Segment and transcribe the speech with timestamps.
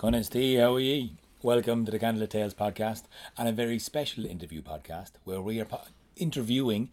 [0.00, 1.12] Conestee, how are ye?
[1.42, 3.02] Welcome to the Candlelit Tales podcast
[3.36, 5.82] and a very special interview podcast where we are po-
[6.16, 6.88] interviewing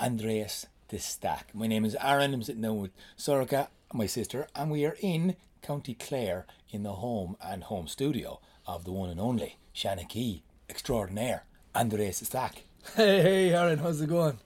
[0.00, 1.54] Aindrias de Staic.
[1.54, 2.34] My name is Aron.
[2.34, 6.94] I'm sitting down with Sorcha, my sister, and we are in County Clare in the
[6.94, 12.62] home and home studio of the one and only seanachaí extraordinaire, Aindrias Staic.
[12.96, 14.40] Hey, hey, Aron, how's it going?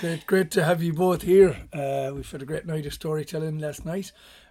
[0.00, 1.56] Great, great to have you both here.
[1.72, 4.10] Uh, we've had a great night of storytelling last night,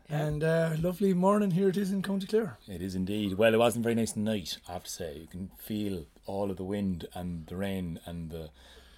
[0.09, 2.57] and uh, lovely morning here it is in County Clare.
[2.67, 3.37] It is indeed.
[3.37, 5.17] Well, it wasn't very nice night, I have to say.
[5.19, 8.49] You can feel all of the wind and the rain and the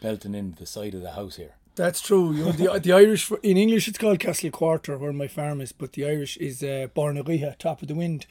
[0.02, 1.56] belting into the side of the house here.
[1.76, 2.34] That's true.
[2.34, 5.72] You know, the the Irish in English it's called Castle Quarter, where my farm is,
[5.72, 8.26] but the Irish is uh, Barnagriha, top of the wind.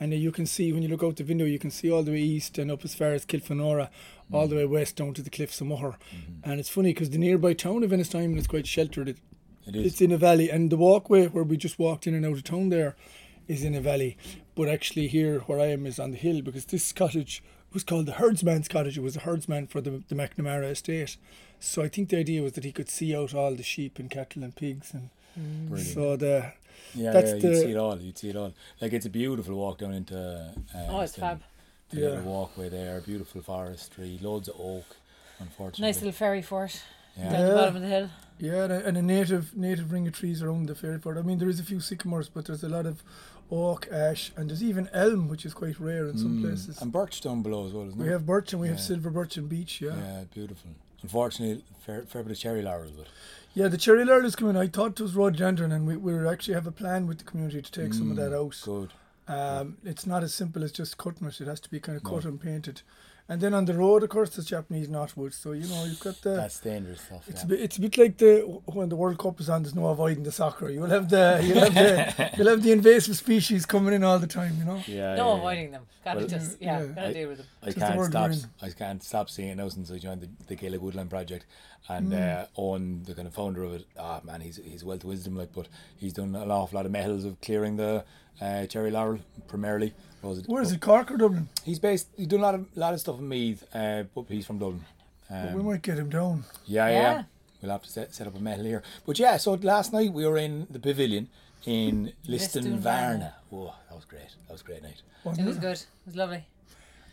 [0.00, 2.02] And uh, you can see when you look out the window, you can see all
[2.02, 3.88] the way east and up as far as Kilfenora,
[4.32, 5.96] all the way west down to the cliffs of Moher.
[6.42, 9.10] And it's funny because the nearby town of Ennistimon is quite sheltered.
[9.10, 9.18] It,
[9.66, 9.86] It is.
[9.86, 12.44] It's in a valley, and the walkway where we just walked in and out of
[12.44, 12.96] town there
[13.48, 14.16] is in a valley.
[14.54, 18.06] But actually, here where I am is on the hill because this cottage was called
[18.06, 18.98] the herdsman's cottage.
[18.98, 21.16] It was a herdsman for the, the McNamara estate.
[21.58, 24.10] So I think the idea was that he could see out all the sheep and
[24.10, 25.10] cattle and pigs, and
[25.68, 25.94] Brilliant.
[25.94, 26.52] so the
[26.94, 27.98] Yeah, That's yeah, you'd see it all.
[28.00, 28.52] You'd see it all.
[28.80, 30.18] Like it's a beautiful walk down into.
[30.74, 31.40] Uh, Oh, it's fab.
[31.90, 32.20] The Yeah.
[32.22, 34.96] walkway there, beautiful forestry, loads of oak.
[35.38, 36.82] Unfortunately, Nice little ferry fort
[37.16, 37.32] Yeah.
[37.32, 37.54] down the Yeah.
[37.54, 38.10] bottom of the hill.
[38.38, 41.18] yeah, and a, and a native native ring of trees around the Fairport.
[41.18, 43.02] I mean, there is a few sycamores, but there's a lot of
[43.50, 46.80] oak, ash, and there's even elm, which is quite rare in some Mm, places.
[46.80, 48.08] and birch down below as well, isn't We it?
[48.08, 49.80] We have birch and we have silver birch and beech.
[49.82, 49.94] Yeah.
[49.96, 50.24] yeah.
[50.32, 50.70] beautiful.
[51.02, 53.08] Unfortunately, fair, fair bit of cherry laurel, but
[53.54, 54.56] Yeah, the cherry laurel is coming.
[54.56, 57.60] I thought it was rhododendron, and we, we actually have a plan with the community
[57.60, 58.60] to take some of that Mm, out.
[58.64, 58.92] Good.
[59.28, 61.40] Um, it's not as simple as just cutting it.
[61.40, 62.10] It has to be kind of No.
[62.10, 62.80] cut and painted.
[63.32, 65.32] And then on the road, of course, there's Japanese knotweed.
[65.32, 66.30] So you know you've got the.
[66.36, 67.24] That's dangerous stuff.
[67.28, 67.46] it's yeah.
[67.46, 67.60] a bit.
[67.60, 69.62] It's a bit like the when the World Cup is on.
[69.62, 70.68] There's no avoiding the soccer.
[70.68, 71.40] You'll have the.
[71.42, 72.30] You'll have the.
[72.36, 74.54] you'll have the invasive species coming in all the time.
[74.58, 74.82] You know.
[74.86, 75.38] yeah, No yeah, yeah.
[75.38, 75.82] avoiding them.
[76.04, 76.86] Gotta Well, just yeah, yeah.
[76.88, 77.46] gotta I- deal with them.
[77.62, 78.30] I Just can't word stop.
[78.60, 81.46] I can't stop seeing it now since I joined the, the Gaelic Woodland Project,
[81.88, 82.42] and Mm.
[82.42, 83.86] uh, Owen, the kind of founder of it.
[83.98, 86.92] Ah, man, he's he's well to wisdom, like, but he's done an awful lot of
[86.92, 88.04] meitheals of clearing the
[88.42, 89.94] uh, cherry laurel primarily.
[90.22, 90.46] Was it?
[90.48, 90.80] Where is it?
[90.80, 91.48] Cork or Dublin?
[91.64, 92.08] He's based.
[92.16, 94.84] He's done a lot of lot of stuff in Meath, uh, but he's from Dublin.
[95.30, 96.44] Um, we might get him down.
[96.66, 97.00] yeah, yeah, yeah.
[97.14, 97.22] Yeah.
[97.62, 98.82] We'll have to set, set up a meitheal here.
[99.06, 101.28] But yeah, so last night we were in the pavilion
[101.64, 102.78] in Liston Lisdoonvarna.
[102.80, 103.34] Varna.
[103.50, 104.28] Whoa, that was great.
[104.46, 104.96] That was a great night.
[105.24, 105.60] It Wasn't was it?
[105.60, 105.76] good.
[105.78, 106.44] It was lovely.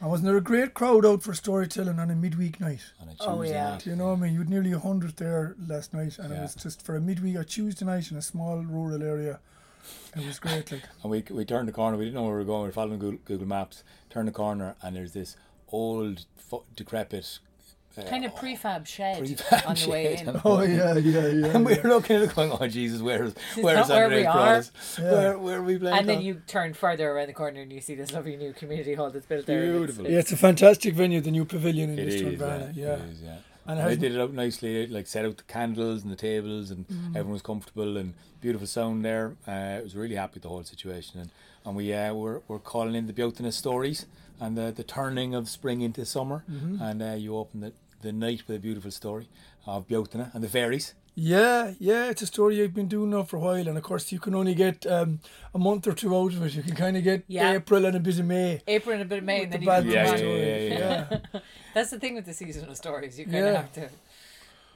[0.02, 2.82] And wasn't there a great crowd out for storytelling on a midweek night?
[3.02, 3.70] On a Tuesday Oh, yeah.
[3.72, 3.84] night.
[3.84, 4.34] Do you know what I mean?
[4.34, 6.40] You had nearly a hundred there last night, and Yeah.
[6.40, 9.40] it was just for a midweek, a Tuesday night in a small rural area.
[10.16, 10.72] It was great.
[10.72, 11.98] Like, And we we turned the corner.
[11.98, 12.62] We didn't know where we were going.
[12.64, 13.84] We were following Google, Google Maps.
[14.10, 15.36] Turned the corner, and there's this
[15.72, 17.40] old, fu- decrepit.
[17.98, 20.42] Uh, Kind of prefab shed prefab on the way in.
[20.46, 21.46] oh yeah, yeah, yeah.
[21.48, 21.82] And we yeah.
[21.82, 24.64] were looking at it, going, "Oh Jesus, where's where's not where we are."
[25.00, 25.12] Yeah.
[25.12, 27.74] Where where are we playing?" And then on?" you turn further around the corner and
[27.74, 29.58] you see this lovely new community hall that's built there.
[29.64, 30.12] and it's- Beautiful.
[30.12, 32.72] Yeah, it's a fantastic venue, the new pavilion in It Liston is, yeah.
[32.76, 33.36] Yeah, It is, yeah.
[33.70, 36.88] And they did it up nicely, like set out the candles and the tables, and
[36.88, 37.10] Mm.
[37.16, 39.36] everyone was comfortable and beautiful sound there.
[39.48, 41.30] Uh, I was really happy with the whole situation, and
[41.66, 44.06] and we uh, were we're calling in the Bealtaine stories
[44.40, 46.82] and the the turning of spring into summer, Mm-hmm.
[46.82, 47.72] and uh, you opened the
[48.02, 49.28] the night with a beautiful story
[49.66, 50.94] of Bealtaine and the fairies.
[51.22, 54.10] Yeah, yeah, it's a story I've been doing now for a while, and of course
[54.12, 55.20] you can only get um,
[55.54, 56.54] a month or two out of it.
[56.56, 57.52] You can kind of get Yeah.
[57.56, 58.62] April and a bit of May.
[58.68, 60.58] April and a bit of May, and then the you can Yeah, move yeah, yeah,
[60.58, 61.40] yeah, yeah.
[61.74, 63.20] That's the thing with the seasonal stories.
[63.20, 63.46] You kind Yeah.
[63.50, 63.90] of have to.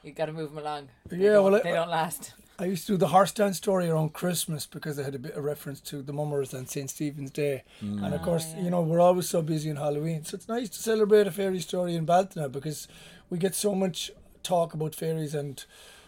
[0.02, 0.88] You got to move them along.
[1.08, 2.34] They Yeah, don't- well, I- they don't last.
[2.58, 5.32] I used to do the horse dance story around Christmas because I had a bit
[5.34, 6.88] of reference to the mummers and St.
[6.88, 7.64] Stephen's Day.
[7.80, 8.62] And of Ah, course, yeah.
[8.64, 10.24] you know, we're always so busy in Halloween.
[10.24, 12.86] So it's nice to celebrate a fairy story in Bealtaine because
[13.28, 14.12] we get so much
[14.44, 15.64] talk about fairies and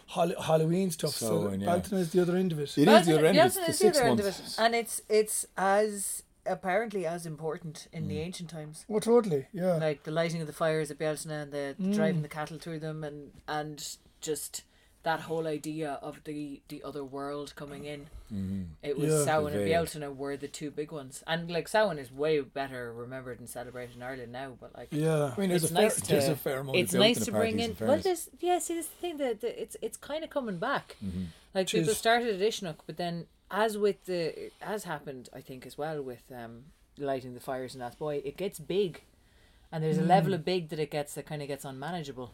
[0.07, 1.11] Hall- Halloween stuff.
[1.11, 1.65] So, So, yeah.
[1.65, 2.77] Bealtaine is the other end of it.
[2.77, 3.35] It Well, is the other end.
[3.35, 6.23] yes, of it, it's the the six other end of it, and it's it's as
[6.45, 8.07] apparently as important in Mm.
[8.07, 8.85] the ancient times.
[8.89, 9.47] Oh, totally.
[9.51, 9.75] Yeah.
[9.77, 11.93] like the lighting of the fires at Bealtaine and the Mm.
[11.93, 14.63] driving the cattle through them and and just
[15.07, 18.01] that whole idea of the the other world coming in.
[18.39, 18.65] Mhm.
[18.89, 19.23] It was Yeah.
[19.23, 23.39] Samhain and The were the two big ones, and like Samhain is way better remembered
[23.39, 24.49] and celebrated in Ireland now.
[24.59, 25.33] But like, yeah.
[25.33, 27.19] I mean, there's It's a fair, nice there's to- a fair amount it's of nice
[27.25, 27.71] to bring in.
[27.79, 28.59] in Well, there's yeah.
[28.59, 30.97] See, this thing that that it's it's kind of coming back.
[31.01, 31.27] Mhm.
[31.55, 33.15] Like people started at Uisneach, but then
[33.49, 36.53] as with the as happened, I think as well with um
[37.09, 38.91] lighting the fires and that boy, it gets big,
[39.71, 42.29] and there's a level of big that it gets that kind of gets unmanageable.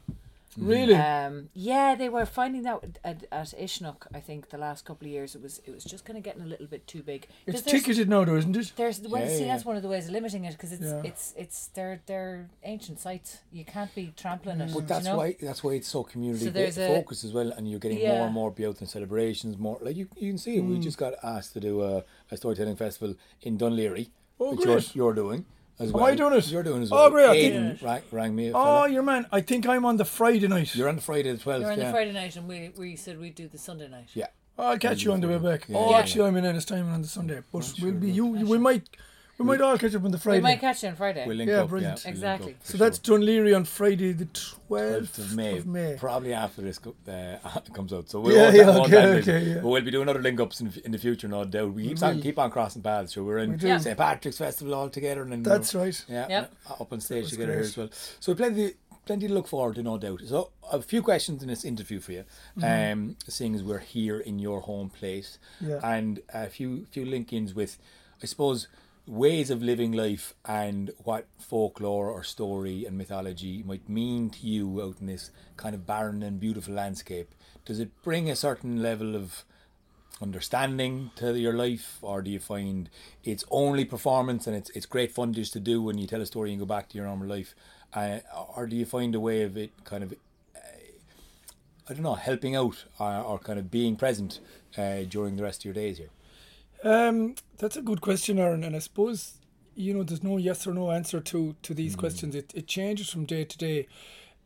[0.54, 0.70] Mm-hmm.
[0.70, 0.96] Really?
[0.96, 4.08] Um, yeah, they were finding that at, at Uisneach.
[4.14, 6.42] I think the last couple of years it was it was just kind of getting
[6.42, 7.28] a little bit too big.
[7.46, 8.74] it's there's- ticketed now, though, isn't it?
[8.76, 10.84] There's well, Yeah, see, yeah, that's one of the ways of limiting it because it's
[10.84, 11.02] Yeah.
[11.04, 13.40] it's it's they're they're ancient sites.
[13.52, 14.70] You can't be trampling it.
[14.70, 14.74] Mm.
[14.74, 15.18] But you that's know?
[15.18, 18.00] why that's why it's so community So there's a- focused as well, and you're getting
[18.00, 19.58] more and more Bealtaine celebrations.
[19.58, 20.62] More like you, you can see it.
[20.62, 20.84] We mm.
[20.84, 24.10] just got asked to do a, a storytelling festival in Dún Laoghaire
[24.40, 25.46] Oh, which you're, you're doing
[25.84, 26.12] as oh, Am well.
[26.12, 26.48] I doing it?
[26.52, 27.00] You're doing as well.
[27.00, 27.12] Oh, well.
[27.12, 28.48] great, I Aidan think- rang, rang me.
[28.48, 28.90] a Oh, fella.
[28.90, 29.26] your man.
[29.32, 30.74] I think I'm on the Friday night.
[30.76, 31.62] You're on the Friday the 12th.
[31.62, 31.86] You're on yeah.
[31.86, 34.10] the Friday night, and we, we said we'd do the Sunday night.
[34.14, 34.28] Yeah.
[34.58, 35.68] Oh, I'll catch you on the way back.
[35.68, 38.26] Yeah, oh, actually, I'm in Ennistimon the Sunday, but sure, we'll be you.
[38.28, 38.88] We might,
[39.44, 40.40] we might all catch up on the Friday.
[40.40, 41.26] We might catch you on Friday.
[41.28, 41.70] We'll link Yeah, up.
[41.70, 42.04] brilliant.
[42.04, 42.52] Yeah, we'll link Exactly.
[42.54, 43.18] up for so that's sure.
[43.20, 45.96] Dún Laoghaire on Friday, the 12th 12th of May, Of May.
[46.00, 47.38] probably after this co- uh,
[47.74, 48.10] comes out.
[48.10, 49.54] So we'll Yeah, all yeah, all okay, that okay, yeah.
[49.56, 51.74] But we'll be doing other link ups in, the- in the future, no doubt.
[51.74, 53.14] We keep on, keep on crossing paths.
[53.14, 53.68] So we're in do.
[53.68, 53.78] Yeah.
[53.78, 56.04] St Patrick's Festival all together, and then That's right.
[56.08, 56.54] Yeah, Yep.
[56.80, 57.56] up on stage together great.
[57.56, 57.90] here as well.
[58.20, 58.74] So plenty,
[59.06, 60.22] plenty to look forward to, no doubt.
[60.26, 62.24] So a few questions in this interview for you,
[62.64, 65.70] um, seeing as we're here in your home place, Mm-hmm.
[65.72, 65.80] Yeah.
[65.96, 67.78] and a few few link-ins with,
[68.22, 68.68] I suppose,
[69.06, 74.82] ways of living life and what folklore or story and mythology might mean to you
[74.82, 77.36] out in this kind of barren and beautiful landscape.
[77.66, 79.44] Does it bring a certain level of
[80.22, 82.90] understanding to your life, or do you find
[83.24, 86.26] it's only performance and it's it's great fun just to do when you tell a
[86.26, 87.56] story and go back to your normal life,
[87.94, 88.20] uh,
[88.56, 90.14] or do you find a way of it kind of,
[90.56, 90.60] uh,
[91.90, 94.40] I don't know, helping out or, or kind of being present
[94.78, 96.10] uh, during the rest of your days here?
[96.84, 99.36] Um, that's a good question, Aron, and I suppose
[99.76, 102.36] you know there's no yes or no answer to to these questions.
[102.36, 103.88] It it changes from day to day.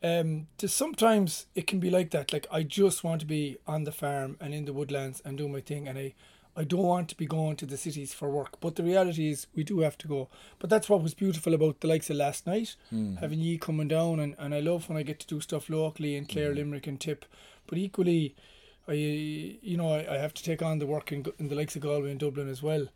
[0.04, 2.32] Um, sometimes it can be like that.
[2.32, 5.48] Like I just want to be on the farm and in the woodlands and do
[5.50, 6.14] my thing, and I
[6.56, 8.60] I don't want to be going to the cities for work.
[8.60, 10.30] But the reality is we do have to go.
[10.60, 12.76] But that's what was beautiful about the likes of last night,
[13.20, 16.16] having ye coming down, and and I love when I get to do stuff locally
[16.16, 17.26] in Clare, Limerick, and Tip.
[17.66, 18.36] But equally.
[18.88, 21.76] I, you know, I, I have to take on the work in, in the likes
[21.76, 22.88] of Galway and Dublin as well,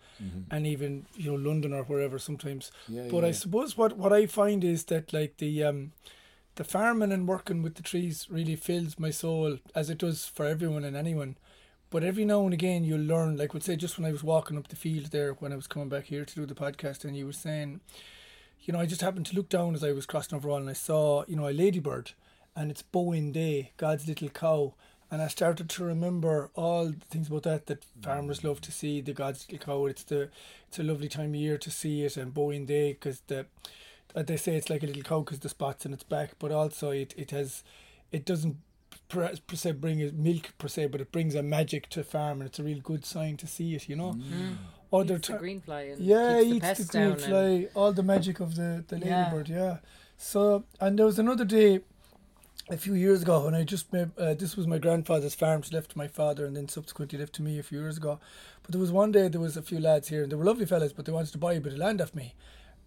[0.49, 2.71] and even you know London or wherever sometimes.
[2.87, 3.29] Yeah, but yeah.
[3.29, 5.91] I suppose what what I find is that like the um,
[6.55, 10.45] the farming and working with the trees really fills my soul as it does for
[10.45, 11.37] everyone and anyone.
[11.89, 14.57] But every now and again you'll learn, like would say just when I was walking
[14.57, 17.17] up the field there when I was coming back here to do the podcast and
[17.17, 17.81] you were saying,
[18.61, 20.69] you know, I just happened to look down as I was crossing over all and
[20.69, 22.11] I saw, you know, a ladybird
[22.55, 24.73] and it's bóín Dé, God's little cow.
[25.11, 29.01] And I started to remember all the things about that that farmers love to see
[29.01, 29.85] the God's little cow.
[29.85, 30.29] It's the
[30.69, 33.45] it's a lovely time of year to see it and bóín Dé because the
[34.15, 36.51] uh, they say it's like a little cow because the spots in its back, but
[36.51, 37.61] also it, it has
[38.13, 38.55] it doesn't
[39.09, 42.39] per, per se bring a milk per se, but it brings a magic to farm
[42.39, 43.89] and it's a real good sign to see it.
[43.89, 44.17] You know,
[44.93, 47.67] other Eats the green fly and yeah, keeps the eats pests the green down fly,
[47.75, 49.05] all the magic of the, the Yeah.
[49.23, 49.77] ladybird, yeah.
[50.17, 51.81] So, and there was another day
[52.71, 55.75] a few years ago when I just made, uh, this was my grandfather's farm, she
[55.75, 58.19] left to my father and then subsequently left to me a few years ago.
[58.63, 60.65] But there was one day there was a few lads here and they were lovely
[60.65, 62.33] fellas, but they wanted to buy a bit of land off me.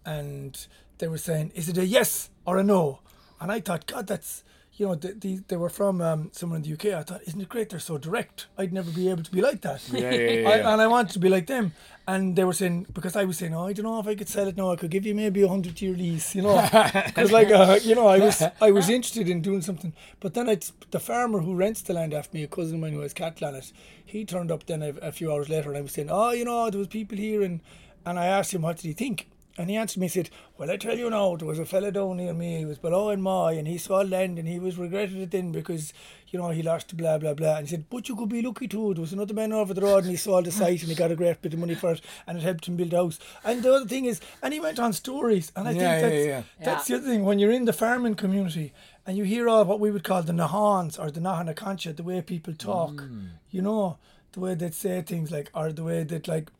[0.03, 0.65] And
[0.97, 2.99] they were saying, is it a yes or a no?
[3.39, 4.43] And I thought, God, that's,
[4.77, 6.97] you know, the, the, they were from um, somewhere in the UK.
[6.99, 7.69] I thought, isn't it great?
[7.69, 8.47] They're so direct.
[8.57, 9.87] I'd never be able to be like that.
[9.89, 10.49] Yeah, yeah, yeah.
[10.67, 11.73] I, and I wanted to be like them.
[12.07, 14.27] And they were saying, because I was saying, oh, I don't know if I could
[14.27, 14.71] sell it now.
[14.71, 16.57] I could give you maybe a hundred year lease, you know.
[17.05, 19.93] Because like, uh, you know, I was I was interested in doing something.
[20.19, 22.93] But then it's the farmer who rents the land after me, a cousin of mine
[22.93, 23.71] who has cattle on it.
[24.05, 26.45] He turned up then a, a few hours later, and I was saying, oh, you
[26.45, 27.61] know, there was people here, and
[28.05, 29.27] and I asked him what did he think.
[29.57, 31.89] And he answered me, he said, Well, I tell you now, there was a fella
[31.91, 34.77] down near me, he was below in Moy, and he saw land and he was
[34.77, 35.93] regretted it then because,
[36.27, 37.55] you know, he lost blah, blah, blah.
[37.57, 38.93] And he said, But you could be lucky too.
[38.93, 41.11] There was another man over the road and he sold the site and he got
[41.11, 43.17] a great bit of money for it and it helped him build a house.
[43.45, 45.53] And the other thing is, and he went on stories.
[45.55, 46.43] And I Yeah, think yeah, that's, yeah.
[46.65, 47.23] that's the other thing.
[47.23, 48.73] When you're in the farming community
[49.07, 52.03] and you hear all what we would call the Nahans or the Nahana Concha, the
[52.03, 53.27] way people talk, Mm.
[53.51, 53.97] you know,
[54.33, 56.51] the way they'd say things like, or the way that like,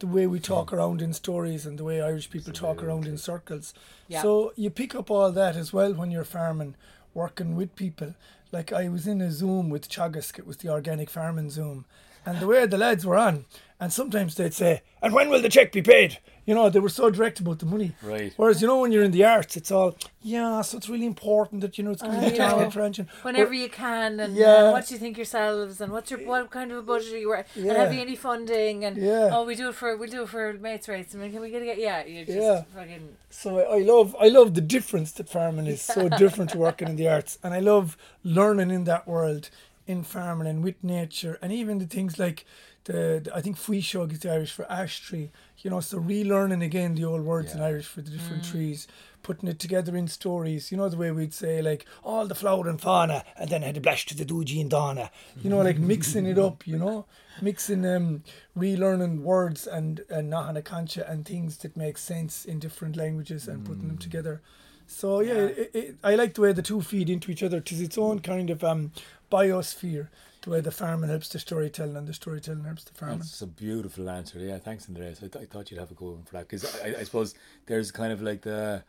[0.00, 3.16] the way we talk around in stories and the way Irish people talk around in
[3.16, 3.72] circles.
[4.08, 4.22] Yeah.
[4.22, 6.74] So you pick up all that as well when you're farming,
[7.14, 8.14] working with people.
[8.50, 11.84] Like I was in a Zoom with Teagasc, it was the organic farming Zoom.
[12.26, 13.46] And the way the lads were on,
[13.78, 16.18] and sometimes they'd say, And when will the check be paid?
[16.46, 17.92] You know, they were so direct about the money.
[18.02, 18.32] Right.
[18.36, 21.60] Whereas, you know, when you're in the arts, it's all, yeah, so it's really important
[21.60, 22.98] that, you know, it's going to be you know, down French.
[23.22, 24.46] Whenever you can, and Yeah.
[24.68, 27.18] uh, what do you think yourselves, and what's your what kind of a budget are
[27.18, 29.30] you were, and have you any funding, and Yeah.
[29.32, 31.14] oh, we do it for we do it for mates rates.
[31.14, 32.04] I mean, can we get a yeah?
[32.04, 32.62] You just Yeah.
[32.74, 36.58] fucking So I, I love I love the difference that farming is so different to
[36.66, 39.50] working in the arts, and I love learning in that world
[39.86, 42.44] in farming and with nature, and even the things like
[42.84, 45.30] the, the I think fuinseog is the Irish for ash tree.
[45.58, 48.88] You know, so relearning again the old words in Irish for the different trees,
[49.22, 50.72] putting it together in stories.
[50.72, 53.76] You know the way we'd say like all the flower and fauna, and then had
[53.76, 55.10] a blash to the doogie and dana.
[55.42, 56.66] You know, like mixing it up.
[56.66, 57.06] You know,
[57.42, 58.22] mixing um
[58.56, 63.64] relearning words and and nahana concha and things that make sense in different languages and
[63.64, 64.40] putting them together.
[64.86, 67.60] So yeah, It, it, I like the way the two feed into each other.
[67.60, 68.92] Tis its own kind of um
[69.30, 70.08] biosphere.
[70.42, 73.18] The way the farming helps the storytelling and the storytelling helps the farming.
[73.18, 74.38] That's a beautiful answer.
[74.38, 75.18] Yeah, thanks, Aindrias.
[75.18, 77.34] I, th- I thought you'd have a go in for that because I, I suppose
[77.66, 78.82] there's kind of like the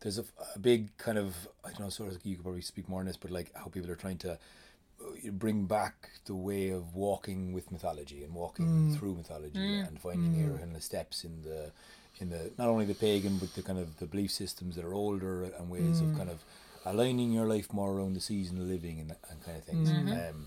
[0.00, 0.24] there's a,
[0.54, 1.34] a big kind of
[1.64, 3.66] I don't know sort of you could probably speak more on this, but like how
[3.66, 8.66] people are trying to uh, bring back the way of walking with mythology and walking
[8.66, 8.98] mm.
[8.98, 9.86] through mythology mm.
[9.86, 11.70] and finding your kind of steps in the
[12.18, 14.94] in the not only the pagan but the kind of the belief systems that are
[14.94, 16.16] older and ways of mm.
[16.16, 16.42] kind of
[16.86, 19.90] aligning your life more around the season of living and, and kind of things.
[19.90, 20.12] Mm-hmm.
[20.12, 20.46] Um,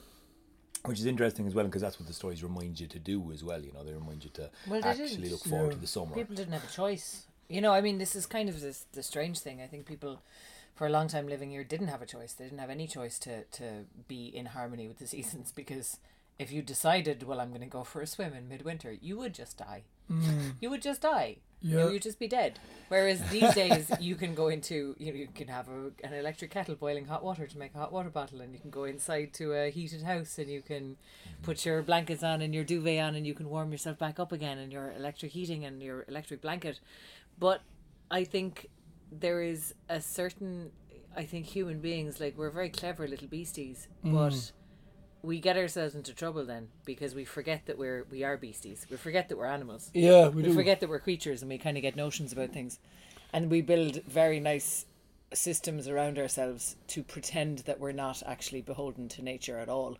[0.85, 3.43] which is interesting as well because that's what the stories remind you to do as
[3.43, 3.61] well.
[3.61, 5.31] You know, they remind you to Well, actually didn't.
[5.31, 5.73] look forward Yeah.
[5.75, 6.13] to the summer.
[6.15, 7.25] People didn't have a choice.
[7.49, 9.61] You know, I mean, this is kind of this, the strange thing.
[9.61, 10.21] I think people,
[10.75, 12.33] for a long time living here, didn't have a choice.
[12.33, 15.97] They didn't have any choice to, to be in harmony with the seasons because
[16.39, 19.35] if you decided, well, I'm going to go for a swim in midwinter, you would
[19.35, 19.83] just die.
[20.11, 20.53] Mm.
[20.59, 21.37] You would just die.
[21.61, 22.57] You you'd just be dead.
[22.87, 26.51] Whereas these days, you can go into, you know, you can have a, an electric
[26.51, 29.33] kettle boiling hot water to make a hot water bottle, and you can go inside
[29.33, 31.43] to a heated house, and you can mm-hmm.
[31.43, 34.31] put your blankets on and your duvet on, and you can warm yourself back up
[34.31, 36.79] again, and your electric heating and your electric blanket.
[37.37, 37.61] But
[38.09, 38.69] I think
[39.11, 40.71] there is a certain,
[41.15, 44.51] I think human beings, like we're very clever little beasties, but mm.
[45.21, 48.85] We get ourselves into trouble then because we forget that we're we are beasties.
[48.89, 49.91] We forget that we're animals.
[49.93, 52.79] Yeah, we We forget that we're creatures and we kind of get notions about things.
[53.33, 54.85] And we build very nice
[55.33, 59.97] systems around ourselves to pretend that we're not actually beholden to nature at all.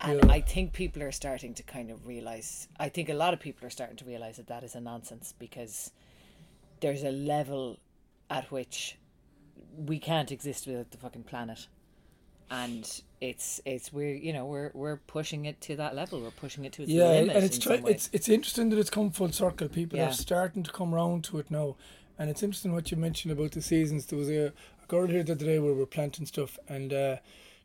[0.00, 0.32] And Yeah.
[0.32, 3.66] I think people are starting to kind of realize, I think a lot of people
[3.66, 5.90] are starting to realize that that is a nonsense because
[6.80, 7.78] there's a level
[8.30, 8.98] at which
[9.76, 11.66] we can't exist without the fucking planet.
[12.50, 16.20] And it's it's we're you know we're we're pushing it to that level.
[16.20, 17.36] We're pushing it to its yeah, limit.
[17.36, 19.68] and it's it's it's interesting that it's come full circle.
[19.68, 20.08] People Yeah.
[20.10, 21.76] are starting to come round to it now,
[22.18, 24.06] and it's interesting what you mentioned about the seasons.
[24.06, 27.16] There was a, a girl here the other day where we're planting stuff, and uh,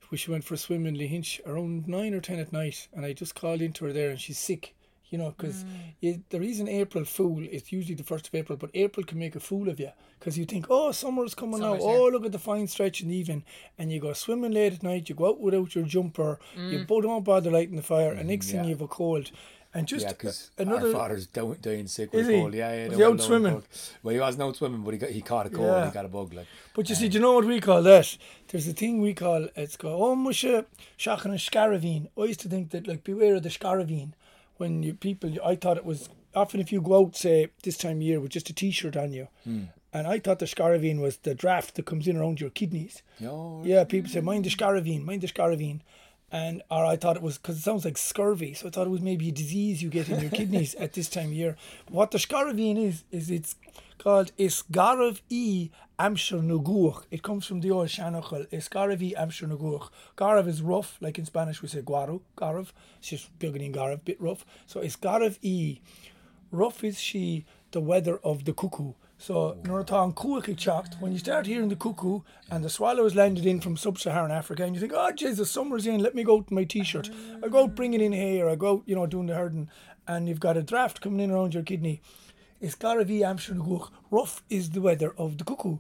[0.10, 3.06] we she went for a swim in Lahinch around nine or ten at night, and
[3.06, 4.76] I just called into her there, and she's sick.
[5.10, 5.64] You know, because
[6.02, 6.22] mm.
[6.30, 9.40] the reason April Fool is usually the first of April, but April can make a
[9.40, 9.90] fool of you
[10.20, 11.90] because you think, oh, summer's coming Summer's now.
[11.90, 12.00] here.
[12.00, 13.44] Oh, look at the fine stretch in the evening,
[13.78, 15.10] and you go swimming late at night.
[15.10, 16.40] You go out without your jumper.
[16.56, 17.02] You mm.
[17.02, 19.32] don't bother lighting the fire, and next thing you have a cold.
[19.72, 22.56] And just yeah, uh, another our father's dying sick with cold.
[22.56, 22.88] Yeah, yeah.
[22.88, 23.54] Was he out swimming?
[23.54, 23.66] bug.
[24.02, 25.68] Well, he wasn't out swimming, but he got he caught a cold.
[25.68, 25.86] Yeah.
[25.86, 26.34] He got a bug.
[26.34, 28.18] Like But you see, do you know what we call that?
[28.48, 30.66] There's a thing we call it's called oh musha
[30.98, 32.08] shachan scaravine.
[32.18, 34.14] I used to think that like beware of the scaravine
[34.60, 37.98] when you people I thought it was often if you go out say this time
[37.98, 39.64] of year with just a t shirt on you hmm.
[39.94, 43.02] and I thought the scaravine was the draft that comes in around your kidneys.
[43.66, 45.82] Yeah, people say mind the scaravine, mind the scaravine.
[46.32, 48.92] And or I thought it was because it sounds like scurvy, so I thought it
[48.92, 51.56] was maybe a disease you get in your kidneys at this time of year.
[51.90, 53.56] What the scaravine is is it's
[54.00, 57.04] called Isgarav e Amshir Nuguch.
[57.12, 58.50] It comes from the old Shanachal.
[58.50, 59.90] Isgarav e Amshir Nuguch.
[60.18, 62.72] Garav is rough, like in Spanish we say guaro, Garav.
[62.98, 64.46] It's just than Garav, bit rough.
[64.66, 65.82] So Isgarav e
[66.52, 68.94] rough is she the weather of the cuckoo.
[69.18, 73.60] So Northern Kuaki chocked, when you start hearing the cuckoo and the swallows landed in
[73.60, 76.64] from sub-Saharan Africa and you think, oh Jesus, summer's in, let me go in my
[76.64, 77.10] t-shirt.
[77.44, 79.70] I go out bringing in hay or I go out, you know, doing the herding
[80.08, 82.02] and you've got a draft coming in around your kidney.
[82.62, 83.90] It's gotta be Amshanaguch.
[84.12, 85.78] Rough is the weather of the cuckoo.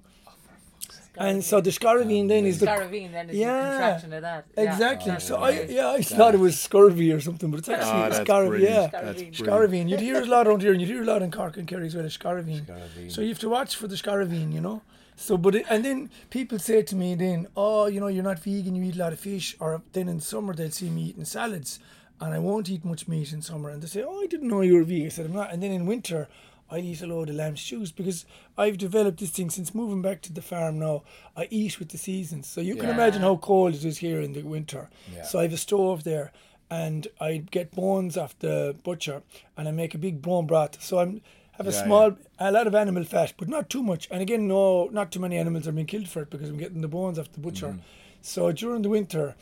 [1.17, 3.69] And so the scaravine then is the Scaravine then is the Yeah.
[3.71, 4.45] contraction of that.
[4.55, 5.11] Yeah, Exactly.
[5.11, 8.07] that's so I yeah, I thought it was scurvy or something, but it's actually Ah,
[8.07, 8.61] a scaravine.
[8.61, 8.87] Yeah.
[8.87, 9.89] That's Scaravine.
[9.89, 11.67] You'd hear it a lot around here, and you'd hear a lot in Cork and
[11.67, 12.65] Kerry as well as Scaravine.
[12.65, 13.11] Scaravine.
[13.11, 14.81] So you have to watch for the Scaravine, you know.
[15.17, 18.39] So, but it, and then people say to me, then, oh, you know, you're not
[18.39, 21.25] vegan, you eat a lot of fish, or then in summer they'll see me eating
[21.25, 21.79] salads,
[22.21, 24.61] and I won't eat much meat in summer, and they say, oh, I didn't know
[24.61, 25.07] you were vegan.
[25.07, 25.51] I said, I'm not.
[25.51, 26.29] And then in winter,
[26.71, 28.25] I eat a load of lamb stews because
[28.57, 31.03] I've developed this thing since moving back to the farm now.
[31.35, 34.33] I eat with the seasons, so you can imagine how cold it is here in
[34.33, 34.89] the winter.
[35.13, 35.23] Yeah.
[35.23, 36.31] So I have a stove there,
[36.69, 39.23] and I get bones off the butcher,
[39.57, 40.81] and I make a big bone broth.
[40.83, 41.21] So I'm
[41.53, 44.07] have a Yeah, small, a lot of animal fat, but not too much.
[44.09, 46.79] And again, no, not too many animals are being killed for it because I'm getting
[46.79, 47.67] the bones off the butcher.
[47.67, 47.79] Mm-hmm.
[48.21, 49.35] So during the winter,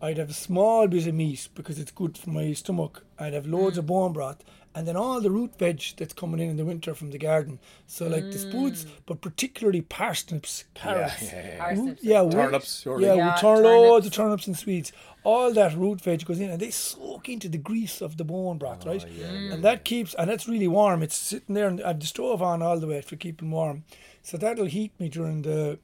[0.00, 3.04] I'd have a small bit of meat because it's good for my stomach.
[3.18, 3.78] I'd have loads Mm.
[3.80, 4.44] of bone broth,
[4.76, 7.58] and then all the root veg that's coming in in the winter from the garden.
[7.88, 11.50] So like the spuds, but particularly parsnips, carrots, yeah, yeah.
[11.50, 13.06] root- Parsnips yeah, and Turnips, surely.
[13.06, 13.64] yeah, Yeah, we turn turnips.
[13.64, 14.92] loads of turnips and sweets.
[15.24, 18.58] All that root veg goes in, and they soak into the grease of the bone
[18.58, 19.04] broth, oh, right?
[19.04, 21.02] And that keeps, and that's really warm.
[21.02, 23.82] It's sitting there, and I have the stove on all the way for keeping warm.
[24.22, 25.78] So that'll heat me during the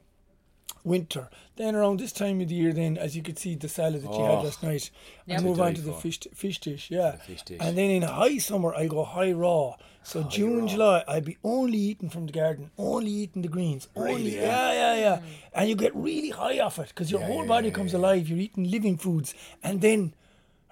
[0.84, 1.28] winter.
[1.56, 4.12] Then around this time of the year, then as you could see the salad that
[4.12, 4.90] you had Oh, last night,
[5.28, 7.16] I move on to the fish fish dish, yeah.
[7.16, 7.58] fish dish.
[7.60, 9.76] And then in high summer, I go high raw.
[10.02, 10.66] So June, raw.
[10.66, 14.72] July, I'd be only eating from the garden, only eating the greens, only Really, yeah,
[14.72, 15.20] yeah, yeah.
[15.54, 18.28] And you get really high off it because your Yeah, whole body yeah, comes alive.
[18.28, 20.14] You're eating living foods, and then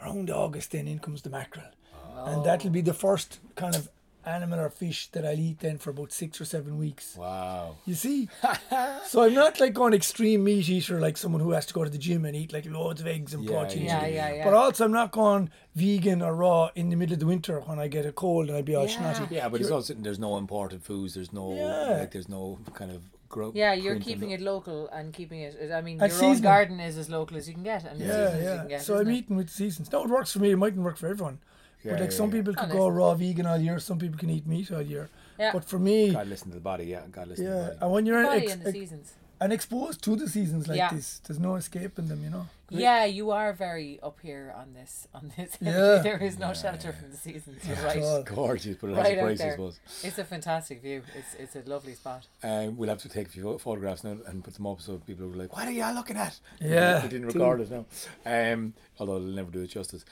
[0.03, 2.25] around August, then in comes the mackerel, Oh.
[2.25, 3.89] and that'll be the first kind of
[4.25, 7.17] animal or fish that I'll eat then for about six or seven weeks.
[7.17, 7.77] Wow.
[7.87, 8.29] You see,
[9.07, 11.91] so I'm not like an extreme meat eater like someone who has to go to
[11.91, 13.85] the gym and eat like loads of eggs and Yeah, protein.
[13.85, 14.45] Yeah, yeah, yeah.
[14.45, 17.79] But also, I'm not going vegan or raw in the middle of the winter when
[17.79, 19.15] I get a cold and I'd be all Yeah.
[19.15, 19.35] snotty.
[19.35, 21.15] Yeah, but it's also there's no imported foods.
[21.15, 21.99] There's no Yeah.
[22.01, 23.55] like there's no kind of growth.
[23.55, 25.71] Yeah, you're keeping it local and keeping it.
[25.73, 28.09] I mean, And your own garden is as local as you can get, and as
[28.09, 28.57] Yeah, as you yeah.
[28.59, 28.83] can get.
[28.83, 29.15] so I'm it?
[29.15, 29.91] eating with seasons.
[29.93, 30.51] No, it works for me.
[30.51, 31.39] It mightn't work for everyone.
[31.85, 32.37] Yeah, but like yeah, some yeah.
[32.37, 33.79] people could go raw vegan all year.
[33.79, 35.09] Some people can eat meat all year.
[35.39, 35.53] Yeah.
[35.53, 36.85] But for me, God listen to the body.
[36.85, 37.79] Yeah, God listen to yeah, the body.
[37.81, 39.13] and when you're Body ex- and the seasons.
[39.41, 40.93] and exposed to the seasons like Yeah.
[40.93, 42.23] this, there's no escaping them.
[42.23, 42.47] You know.
[42.73, 45.09] Yeah, you are very up here on this.
[45.13, 45.99] On this, Yeah.
[46.05, 47.67] there is no shelter from the seasons.
[47.67, 48.01] You're right.
[48.01, 48.23] all.
[48.23, 49.53] Gorgeous, but Right a out price, I there.
[49.55, 49.81] suppose.
[50.05, 51.03] It's a fantastic view.
[51.17, 52.27] It's it's a lovely spot.
[52.45, 55.25] Um, we'll have to take a few photographs now and put them up so people
[55.25, 57.39] are like, "What are y'all looking at?" Yeah, we didn't do.
[57.39, 57.85] record it now.
[58.27, 60.05] Um, although it'll never do it justice.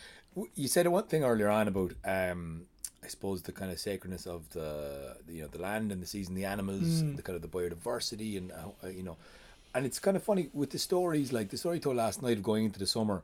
[0.54, 2.66] You said one thing earlier on about, um,
[3.02, 6.06] I suppose the kind of sacredness of the, the you know the land and the
[6.06, 7.16] season, the animals, Mm.
[7.16, 9.16] the kind of the biodiversity, and uh, you know,
[9.74, 12.42] and it's kind of funny with the stories like the story told last night of
[12.42, 13.22] going into the summer.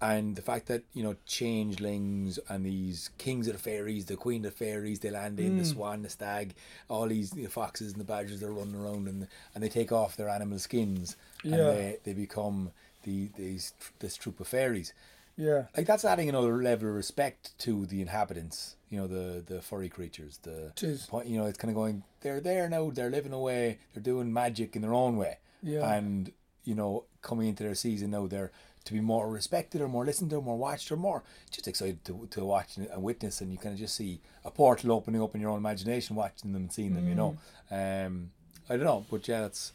[0.00, 4.44] And the fact that you know changelings and these kings of the fairies, the queen
[4.44, 5.66] of the fairies, they land in the Mm.
[5.66, 6.54] swan, the stag,
[6.88, 9.90] all these you know, foxes and the badgers, they're running around and and they take
[9.92, 12.70] off their animal skins and they, they become
[13.04, 14.92] the these this troop of fairies.
[15.38, 15.66] Yeah.
[15.76, 18.74] Like that's adding another level of respect to the inhabitants.
[18.90, 20.38] You know the the furry creatures.
[20.42, 21.06] The is.
[21.06, 21.28] point.
[21.28, 22.02] You know it's kind of going.
[22.20, 22.90] They're there now.
[22.90, 23.78] They're living away.
[23.94, 25.38] They're doing magic in their own way.
[25.62, 25.90] Yeah.
[25.94, 26.32] And
[26.64, 28.50] you know coming into their season now, they're
[28.84, 32.02] to be more respected or more listened to, or more watched or more just excited
[32.06, 33.40] to, to watch and witness.
[33.40, 36.52] And you kind of just see a portal opening up in your own imagination, watching
[36.52, 37.08] them and seeing them.
[37.08, 37.38] You know.
[37.70, 38.06] Mm.
[38.06, 38.30] Um,
[38.70, 39.72] I don't know, but yeah, that's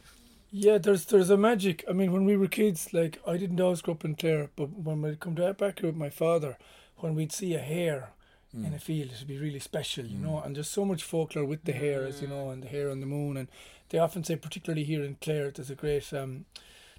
[0.55, 1.83] Yeah, there's there's a magic.
[1.89, 4.69] I mean, when we were kids, like I didn't always grow up in Clare, but
[4.71, 6.57] when we'd come to back here with my father,
[6.97, 8.11] when we'd see a hare
[8.51, 8.65] Hmm.
[8.65, 10.39] in a field, it'd be really special, you know.
[10.39, 12.99] And there's so much folklore with the hare, as you know, and the hare on
[12.99, 13.35] the moon.
[13.35, 13.47] And
[13.89, 16.45] they often say, particularly here in Clare, there's a great um,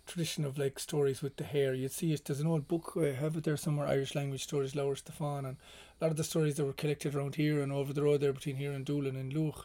[0.04, 1.72] tradition of like stories with the hare.
[1.72, 2.24] You'd see it.
[2.24, 2.94] There's an old book.
[2.96, 3.86] I have it there somewhere.
[3.86, 5.56] Irish language stories, Lower Stefan, and
[6.00, 8.32] a lot of the stories that were collected around here and over the road there
[8.32, 9.64] between here and Doolin and Luch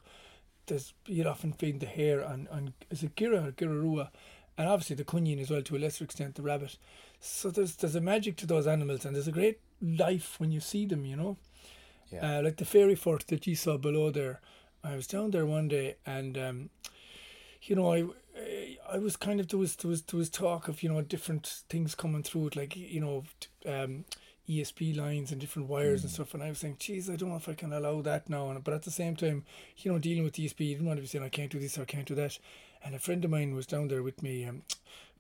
[0.69, 4.10] there's you'd often find the hare and, and is it Gira or Girarua
[4.58, 6.77] and obviously the cunyin as well to a lesser extent the rabbit.
[7.19, 10.60] So there's there's a magic to those animals and there's a great life when you
[10.60, 11.38] see them you know?
[12.12, 12.39] Yeah.
[12.39, 14.41] uh, like the fairy fort that you saw below there.
[14.84, 16.69] I was down there one day and um,
[17.63, 18.05] you know I
[18.91, 21.63] I was kind of there was there was there was talk of you know different
[21.69, 23.23] things coming through it like you know
[23.65, 24.05] um,
[24.49, 27.35] ESB lines and different wires and stuff and I was saying geez I don't know
[27.35, 28.49] if I can allow that now.
[28.49, 29.45] And but at the same time
[29.77, 31.77] you know dealing with ESB you don't want to be saying I can't do this
[31.77, 32.39] or I can't do that.
[32.83, 34.63] And a friend of mine was down there with me um,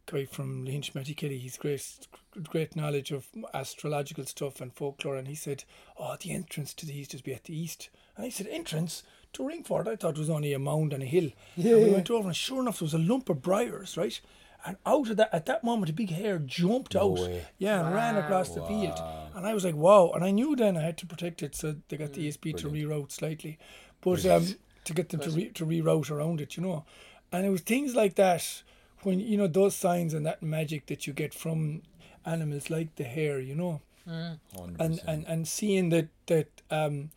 [0.05, 1.37] guy from Lahinch Matty Kelly.
[1.37, 2.07] He's great
[2.43, 5.17] great knowledge of astrological stuff and folklore.
[5.17, 5.63] And he said
[5.97, 7.89] oh the entrance to the east is be at the east.
[8.17, 9.03] And I said entrance?
[9.33, 9.87] To ringfort?
[9.87, 11.29] I thought it was only a mound and a hill.
[11.55, 11.93] Yeah, and we yeah.
[11.93, 14.19] went over and sure enough there was a lump of briars right
[14.65, 17.19] and out of that at that moment a big hare jumped No out.
[17.19, 17.45] way.
[17.57, 18.99] yeah and ran across the field.
[19.35, 21.75] And I was like wow and I knew then I had to protect it so
[21.87, 23.57] they got the ESB to reroute slightly.
[24.01, 24.45] But um
[24.85, 26.85] to get them to, re- to reroute around it you know.
[27.31, 28.63] And it was things like that
[29.03, 31.83] when you know those signs and that magic that you get from
[32.25, 33.81] animals like the hare you know.
[34.07, 34.75] 100%.
[34.79, 37.11] and and and seeing that that um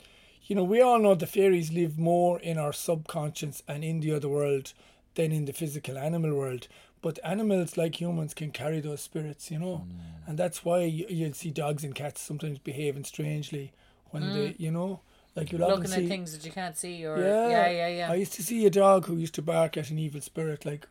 [0.44, 4.12] you know we all know the fairies live more in our subconscious and in the
[4.12, 4.72] other world
[5.14, 6.68] than in the physical animal world
[7.02, 9.84] but animals like humans can carry those spirits you know
[10.26, 13.72] and that's why you, you'll see dogs and cats sometimes behaving strangely
[14.10, 15.00] when they you know
[15.36, 18.12] like you'll Looking see at things that you can't see, or yeah, yeah, yeah, yeah.
[18.12, 20.86] I used to see a dog who used to bark at an evil spirit, like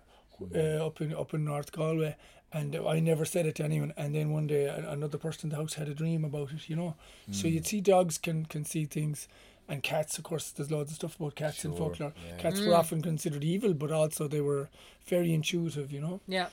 [0.56, 2.15] uh, up in up in North Galway,
[2.52, 3.93] and I never said it to anyone.
[3.97, 6.67] And then one day, another person in the house had a dream about it.
[6.69, 6.95] You know,
[7.30, 7.52] so Mm.
[7.54, 9.28] you'd see dogs can can see things,
[9.71, 10.17] and cats.
[10.17, 12.13] Of course, there's loads of stuff about cats in folklore.
[12.27, 12.38] yeah.
[12.38, 14.69] Cats were often considered evil, but also they were
[15.07, 15.91] very intuitive.
[15.91, 16.47] You know, yeah.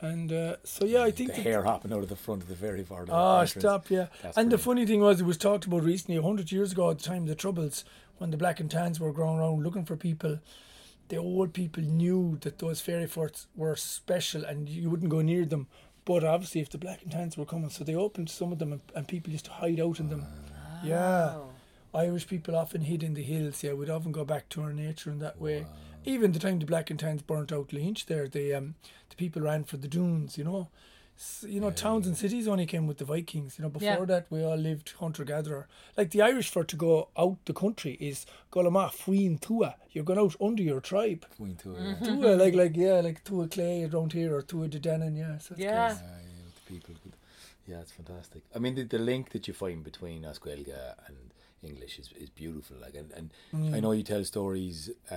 [0.00, 2.48] and uh, so yeah, I think the that- hare hopping out of the front of
[2.48, 3.06] the very far.
[3.10, 3.62] Ah, entrance.
[3.62, 4.06] stop, yeah.
[4.22, 6.90] That's and the funny thing was, it was talked about recently, a hundred years ago
[6.90, 7.84] at the time of the Troubles,
[8.18, 10.40] when the black and tans were going around looking for people.
[11.08, 15.46] The old people knew that those fairy forts were special and you wouldn't go near
[15.46, 15.66] them.
[16.04, 18.72] But obviously, if the black and tans were coming, so they opened some of them
[18.72, 20.26] and, and people used to hide out in them.
[20.84, 21.36] Yeah.
[21.94, 23.62] Irish people often hid in the hills.
[23.62, 25.66] Yeah, we'd often go back to our nature in that way.
[26.04, 28.74] Even the time the Black and Tans burnt out Lahinch, there, the um,
[29.10, 30.38] the people ran for the dunes.
[30.38, 30.68] You know,
[31.18, 33.58] S- you know, towns and cities only came with the Vikings.
[33.58, 34.04] You know, before Yeah.
[34.04, 35.66] that we all lived hunter gatherer.
[35.96, 39.74] Like the Irish for to go out the country is Golama Fuin Tua.
[39.90, 41.26] You're going out under your tribe.
[41.36, 42.04] Queen to it, Mm-hmm.
[42.04, 42.10] yeah.
[42.14, 45.16] Tua, like like yeah, like Tua Clay around here or Tuatha Dé Danann.
[45.18, 45.86] Yeah, so it's Yeah.
[45.86, 46.94] Uh, yeah, with the people.
[47.66, 48.42] Yeah, it's fantastic.
[48.54, 51.16] I mean, the, the link that you find between Asquelga and
[51.62, 52.76] English is, is beautiful.
[52.80, 53.74] Like, and, and Mm.
[53.74, 55.14] I know you tell stories, uh,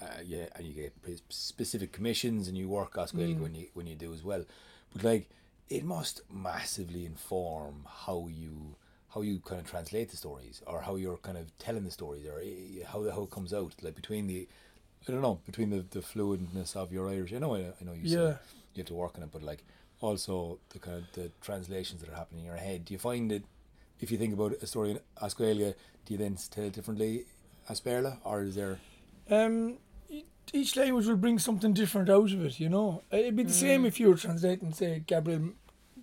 [0.00, 3.40] uh, yeah, and you get p- specific commissions, and you work Asquelga Mm.
[3.40, 4.44] when you when you do as well.
[4.92, 5.28] But like,
[5.68, 8.76] it must massively inform how you
[9.14, 12.26] how you kind of translate the stories, or how you're kind of telling the stories,
[12.26, 13.74] or eh, how the how it comes out.
[13.82, 14.48] Like between the,
[15.08, 17.32] I don't know, between the the fluidness of your Irish.
[17.32, 18.32] I know, I, I know you Yeah.
[18.34, 18.38] say
[18.74, 19.62] you have to work on it, but like
[20.00, 22.84] also the kind of the translations that are happening in your head.
[22.84, 23.44] Do you find that
[24.00, 27.26] if you think about a story in Asquelia, do you then tell it differently
[27.68, 28.78] Asperla, or is there?
[29.30, 29.78] Um,
[30.52, 33.02] each language will bring something different out of it, you know.
[33.10, 35.50] It'd be the same if you were translating, say, Gabriel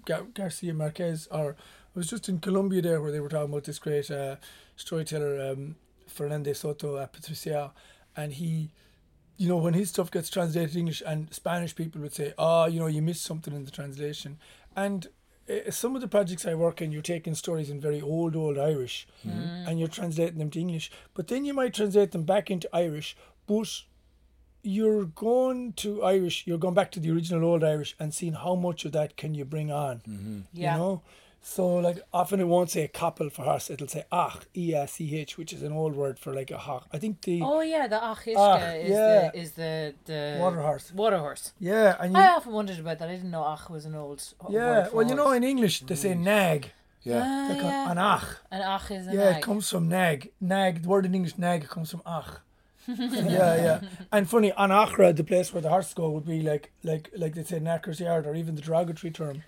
[0.05, 1.55] Gar- Garcia Marquez, or
[1.95, 4.35] I was just in Colombia there where they were talking about this great uh,
[4.75, 5.75] storyteller, um,
[6.07, 7.71] Fernandez Soto uh, Patricia,
[8.15, 8.71] and he,
[9.37, 12.79] you know, when his stuff gets translated English and Spanish people would say, oh, you
[12.79, 14.37] know, you missed something in the translation.
[14.75, 15.07] And
[15.49, 18.57] uh, some of the projects I work in, you're taking stories in very old, old
[18.57, 19.07] Irish
[19.67, 20.91] and you're translating them to English.
[21.13, 23.15] But then you might translate them back into Irish,
[23.47, 23.81] but
[24.61, 28.55] you're going to Irish, you're going back to the original old Irish and seeing how
[28.55, 30.45] much of that can you bring on.
[30.53, 30.73] Yeah.
[30.73, 31.01] You know?
[31.45, 35.01] So like often it won't say a couple for horse, it'll say ach, E S
[35.01, 36.87] E H, which is an old word for like a hawk.
[36.93, 39.29] I think the Oh yeah, the Achishka Ach, is yeah.
[39.31, 40.93] the is the the Water horse.
[40.93, 41.51] Water horse.
[41.59, 43.09] Yeah, and you I often wondered about that.
[43.09, 44.23] I didn't know Ach was an old.
[44.49, 46.71] Yeah, word for well you know in English they say nag.
[47.03, 47.91] Yeah, Ah, They call yeah.
[47.91, 48.27] an ach.
[48.49, 49.35] An Ach is an Yeah, ag.
[49.37, 50.31] it comes from nag.
[50.39, 52.29] Nag, the word in English nag comes from ach.
[52.87, 53.79] yeah, yeah.
[54.13, 57.33] And funny, an achra, the place where the horse go, would be like like like
[57.35, 59.43] they say knacker's yard or even the derogatory term.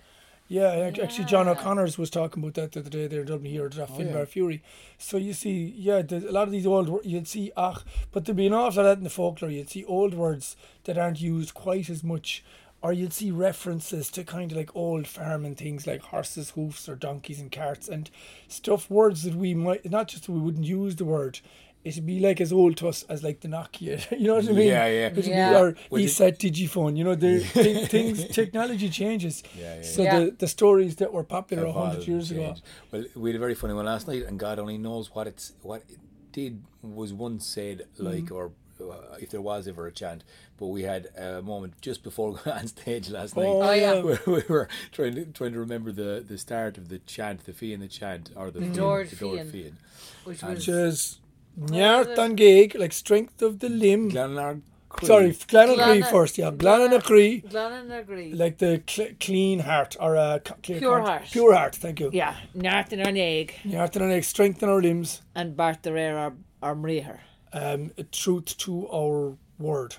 [0.48, 3.50] Yeah, ac- actually, John O'Connor's was talking about that the other day there in Dublin
[3.50, 4.24] here at Oh, Finbar yeah.
[4.24, 4.60] Furey.
[4.96, 7.78] So you see, yeah, there's a lot of these old wor- you'd see ach,
[8.12, 9.50] but there'd be an awful lot in the folklore.
[9.50, 12.44] You'd see old words that aren't used quite as much,
[12.80, 16.94] or you'd see references to kind of like old farming things like horses, hoofs, or
[16.94, 18.08] donkeys and carts and
[18.46, 18.88] stuff.
[18.88, 21.40] Words that we might not just that we wouldn't use the word.
[21.88, 23.96] It'd be like as old to us as like the Nokia.
[24.20, 24.68] You know what I mean?
[24.68, 25.06] Yeah, yeah.
[25.06, 25.50] It'd Yeah.
[25.50, 26.96] be our Well, the- Esat Digifone.
[26.98, 29.42] You know, the thi- things technology changes.
[29.56, 30.18] Yeah, yeah, So yeah.
[30.18, 32.54] the the stories that were popular a hundred and years ago.
[32.90, 35.46] Well, we had a very funny one last night, and God only knows what it's
[35.62, 35.98] what it
[36.32, 38.34] did was once said like Mm-hmm.
[38.40, 38.46] or.
[38.78, 40.22] Uh, if there was ever a chant,
[40.58, 43.46] but we had a moment just before going on stage last night.
[43.46, 43.94] Oh, Oh, yeah.
[43.94, 44.02] yeah.
[44.02, 47.54] where we were trying to trying to remember the, the start of the chant, the
[47.54, 49.50] fee and the chant, or the, Dord the Dord Fian.
[49.50, 49.76] Fian.
[50.24, 51.20] which And- was Just
[51.58, 54.10] Nyart and gig, like strength of the limb.
[54.10, 55.06] Glenarg Cree.
[55.06, 56.50] Sorry, Glenacree first, yeah.
[56.50, 58.34] Glenacree, Glenanagry.
[58.34, 61.22] like the cl- clean heart or a c- clear Pure con- heart.
[61.30, 62.10] Pure heart, thank you.
[62.12, 66.32] Yeah, Narthan ar egg Nyart and egg, strengthen our limbs, and Bart the rare ar
[66.62, 67.20] ar
[67.52, 69.96] um, truth to our word.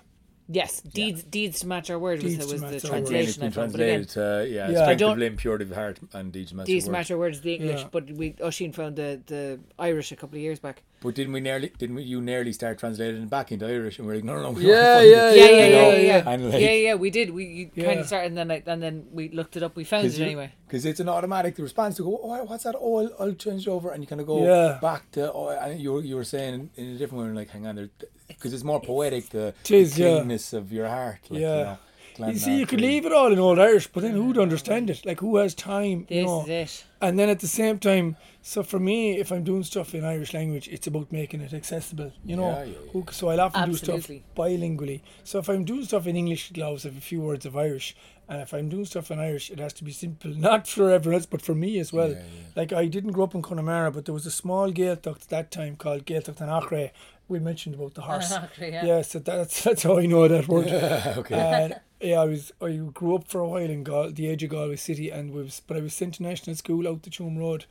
[0.50, 3.08] Yes, deeds deeds to match our word was, Deeds to was match the our word.
[3.10, 3.40] Again, it's translation.
[3.42, 4.80] been I found, translated to yeah, Yeah.
[4.80, 6.98] I strength don't- of limb, purity of heart, and deeds master deeds to words.
[6.98, 7.88] match our words the English, Yeah.
[7.92, 10.84] but we Oshin found the the Irish a couple of years back.
[11.02, 11.72] But didn't we nearly?
[11.78, 14.00] Didn't we, you nearly start translating it back into Irish?
[14.00, 14.52] And we're like, no, no, no.
[14.52, 15.38] we Yeah, yeah, it.
[15.38, 16.50] Yeah, yeah, yeah, yeah, yeah, yeah, And yeah.
[16.50, 16.96] like- yeah, yeah.
[16.96, 17.30] We did.
[17.32, 19.76] We you kind of started, and then I, and then we looked it up.
[19.76, 20.54] We found it anyway.
[20.66, 22.76] Because it's an automatic response to go, oh, what's that?
[22.80, 23.92] Oh, I'll, I'll change it over.
[23.92, 24.80] And you kind of go Yeah.
[24.82, 27.68] back to, oh, and you were, you were saying in a different way, like, hang
[27.68, 27.90] on there.
[28.38, 30.58] Because it's more poetic, the, It is, the yeah.
[30.60, 31.20] of your heart.
[31.30, 31.78] Like, Yeah.
[32.18, 34.38] You, know, You see, you could leave it all in Old Irish, but then who'd
[34.38, 35.06] understand it?
[35.06, 36.06] Like, who has time?
[36.10, 36.42] This you know?
[36.44, 36.86] is it.
[37.00, 40.34] And then at the same time, so for me, if I'm doing stuff in Irish
[40.34, 42.50] language, it's about making it accessible, you know.
[42.50, 43.02] Yeah, yeah, yeah.
[43.12, 45.02] So I'll often do stuff bilingually.
[45.24, 47.96] So if I'm doing stuff in English, it'll always have a few words of Irish.
[48.30, 51.16] And if I'm doing stuff in Irish, it has to be simple, not for everyone
[51.16, 52.10] else, but for me as well.
[52.10, 52.52] Yeah, yeah.
[52.56, 55.52] Like I didn't grow up in Connemara, but there was a small Gaeltacht at that
[55.52, 56.92] time called Gaeltacht an Achre.
[57.28, 58.32] We mentioned about the horse.
[58.34, 58.86] Achre, yeah.
[58.86, 59.02] yeah.
[59.02, 60.68] so that's that's how I know that word.
[61.18, 61.36] okay.
[61.36, 64.52] And yeah, I was I grew up for a while in Gal- the edge of
[64.52, 67.66] Galway City, and was but I was sent to national school out the Tuam Road.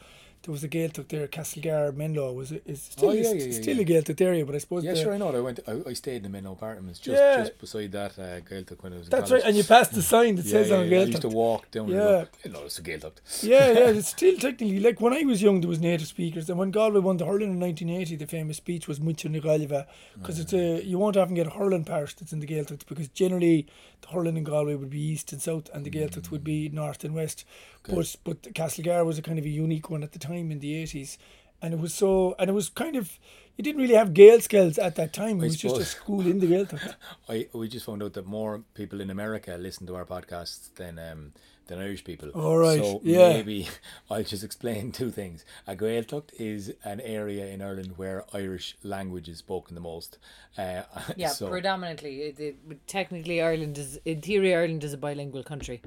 [0.47, 3.53] There was a Gaeltacht there, Castlegar, Menlo was is oh, still Oh, yeah, is yeah,
[3.53, 5.35] yeah, still a Gaeltacht area, but I suppose yeah, sure, I know.
[5.35, 5.59] I went.
[5.67, 8.99] I, I stayed in the Menlo apartments just just beside that uh, Gaeltacht when I
[8.99, 9.09] was.
[9.09, 9.43] That's college.
[9.43, 10.05] right, and you passed the mm.
[10.05, 11.01] sign that says on yeah.
[11.01, 11.89] I used to walk down.
[11.89, 12.27] Yeah.
[12.45, 13.23] Go, no, it's a Gaeltacht.
[13.43, 16.61] yeah, yeah, it's still technically like when I was young, there was native speakers, and
[16.61, 20.39] when Galway won the hurling in 1980, the famous speech was "Mucho ni Galva," because
[20.39, 20.87] it's a mm.
[20.87, 23.67] you won't often get a hurling parish that's in the Gaeltacht because generally
[24.03, 26.45] the hurling in Galway would be east and south, and the Gaeltacht would mm.
[26.45, 27.45] be north and west.
[27.89, 30.83] But but Castlegar was a kind of a unique one at the time in the
[30.83, 31.19] 80s,
[31.63, 33.19] and it was so and it was kind of
[33.57, 35.41] you didn't really have Gael skills at that time.
[35.41, 36.95] It I was just a school in the Gaeltacht.
[37.29, 40.99] I we just found out that more people in America listen to our podcasts than
[40.99, 41.33] um,
[41.67, 42.29] than Irish people.
[42.31, 43.31] All right, So yeah.
[43.31, 43.69] maybe
[44.11, 45.45] I'll just explain two things.
[45.67, 50.19] A Gaeltacht is an area in Ireland where Irish language is spoken the most.
[50.57, 50.83] Uh,
[51.17, 52.23] Yeah, so, predominantly.
[52.23, 55.83] It, it, technically, Ireland is in theory Ireland is a bilingual country.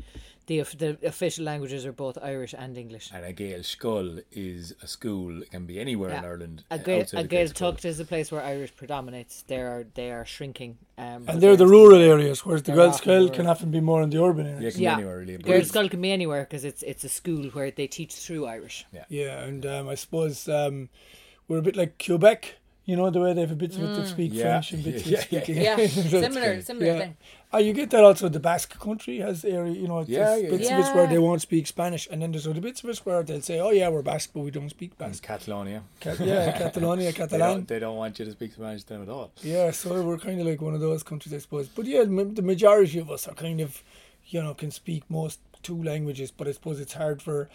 [0.49, 3.05] The the official languages are both Irish and English.
[3.15, 5.43] and a Gael Skull is a school.
[5.43, 6.57] It can be anywhere in Ireland.
[6.71, 7.75] A uh, Gael, a Gael Skull.
[7.83, 9.43] Is a place where Irish predominates.
[9.51, 10.71] They are they are shrinking.
[10.97, 13.79] Um, And they're the rural areas, whereas the They're Girls' often Skull can often be
[13.79, 14.73] more in the urban Yeah, it areas.
[14.73, 15.38] can be Yeah, anywhere really.
[15.38, 18.43] but Girls' Skull can be anywhere because it's it's a school where they teach through
[18.47, 18.77] Irish.
[19.09, 20.89] Yeah, and um, I suppose um,
[21.47, 22.55] we're a bit like Quebec.
[22.89, 24.43] You know the way they have a bits of it that speak Yeah.
[24.45, 25.56] French and bits Yeah, that yeah, speak.
[25.67, 26.99] Yeah, That's similar kind of- similar yeah.
[27.02, 27.17] thing.
[27.54, 28.30] Ah, you get that also.
[28.30, 29.73] The Basque country has area.
[29.73, 30.80] You know, it's Yeah, yeah, bits yeah.
[30.80, 33.21] of it where they won't speak Spanish, and then there's other bits of it where
[33.23, 35.80] they'll say, "Oh yeah, we're Basque, but we don't speak and Basque." Catalonia.
[35.99, 37.39] Cat- yeah, Catalonia, They Catalan.
[37.58, 39.28] don't, they don't want you to speak Spanish to them at all.
[39.43, 41.67] Yeah, so we're kind of like one of those countries, I suppose.
[41.67, 43.84] But yeah, m- the majority of us are kind of,
[44.34, 46.30] you know, can speak most two languages.
[46.32, 47.49] But I suppose it's hard for,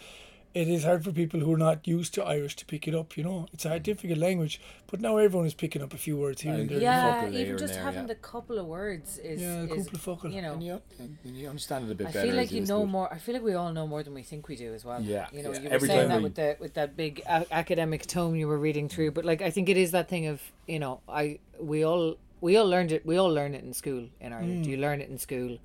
[0.55, 3.17] it is hard for people who are not used to Irish to pick it up.
[3.17, 3.83] You know, it's a hmm.
[3.83, 4.61] difficult language.
[4.87, 6.81] But now everyone is picking up a few words here I and there.
[6.81, 8.07] Yeah, even just there, having yeah.
[8.07, 10.31] the couple of words is Yeah, a is couple of focal.
[10.31, 10.53] you know.
[10.53, 12.27] And you, and you understand it a bit I better.
[12.29, 13.13] feel like you know to more.
[13.13, 15.03] I feel like we all know more than we think we do as well.
[15.03, 15.61] Yeah, you know, yeah.
[15.61, 18.47] you were Every saying that we- with the with that big a- academic tome you
[18.47, 21.41] were reading through, but like I think it is that thing of you know I
[21.59, 23.05] we all we all learned it.
[23.05, 24.65] We all learn it in school in Ireland.
[24.65, 24.71] Hmm.
[24.71, 25.59] You learn it in school,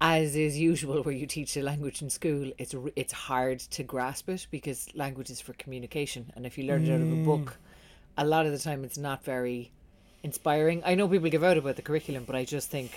[0.00, 2.52] as is usual where you teach a language in school.
[2.58, 6.84] It's it's hard to grasp it because language is for communication, and if you learn
[6.84, 7.24] it out of a mm.
[7.24, 7.56] book,
[8.18, 9.72] a lot of the time it's not very
[10.22, 10.82] inspiring.
[10.84, 12.90] I know people give out about the curriculum, but I just think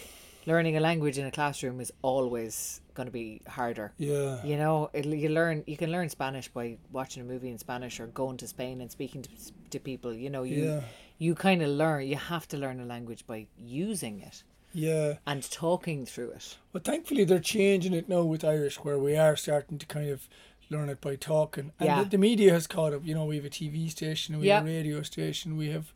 [0.46, 3.94] learning a language in a classroom is always going to be harder.
[3.98, 4.44] Yeah.
[4.44, 8.00] You know, it, you learn you can learn Spanish by watching a movie in Spanish
[8.00, 9.30] or going to Spain and speaking to,
[9.70, 10.14] to people.
[10.14, 10.82] You know, you Yeah.
[11.18, 12.08] you kind of learn.
[12.08, 15.16] You have to learn a language by using it Yeah.
[15.26, 16.58] and talking through it.
[16.72, 20.28] But thankfully, they're changing it now with Irish, where we are starting to kind of
[20.70, 21.72] learn it by talking.
[21.80, 22.04] And Yeah.
[22.04, 23.02] the, the media has caught up.
[23.04, 25.94] You know, we have a TV station, we have a radio station, we have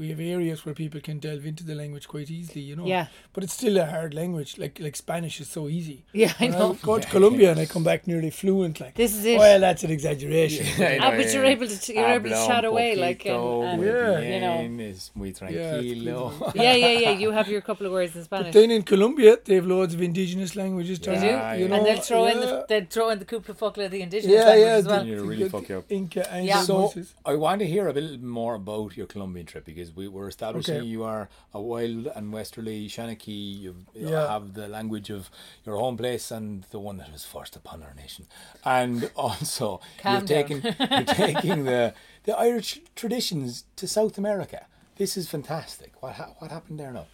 [0.00, 2.62] we have areas where people can delve into the language quite easily.
[2.70, 2.86] You know.
[2.86, 3.06] Yeah.
[3.34, 4.50] But it's still a hard language.
[4.62, 5.98] Like like Spanish is so easy.
[6.12, 6.68] Yeah, I When know.
[6.90, 8.80] go to Colombia and I come back nearly fluent.
[8.80, 9.38] Like This is it.
[9.38, 10.66] Well, that's an exaggeration.
[10.90, 13.36] I Ah, know, but you're able to you're able to Habla chat away like and,
[13.72, 14.20] and Yeah.
[14.34, 14.56] you know.
[14.62, 16.20] bien, es muy Yeah, tranquilo.
[16.54, 17.10] Yeah, yeah, yeah.
[17.24, 18.46] You have your couple of words in Spanish.
[18.54, 20.98] But then in Colombia, they have loads of indigenous languages.
[20.98, 23.54] They down do, you know, and they'll throw in the they'll throw in the couple
[23.54, 25.00] fuckle of the indigenous yeah, language yeah, as well.
[25.04, 25.84] the- You really fuck you up.
[25.90, 26.62] Inca and Yeah.
[26.62, 27.14] So voices.
[27.24, 30.76] I want to hear a little more about your Colombian trip because we were establishing
[30.76, 30.86] Okay.
[30.86, 33.60] you are a wild and westerly seanachaí.
[33.60, 34.28] You Yeah.
[34.32, 35.30] have the language of
[35.66, 38.26] your home place and the one that was forced upon our nation,
[38.64, 44.66] and also Calm you've taken you're taking the the Irish traditions to South America.
[44.96, 45.90] This is fantastic.
[46.02, 47.06] What ha- what happened there now?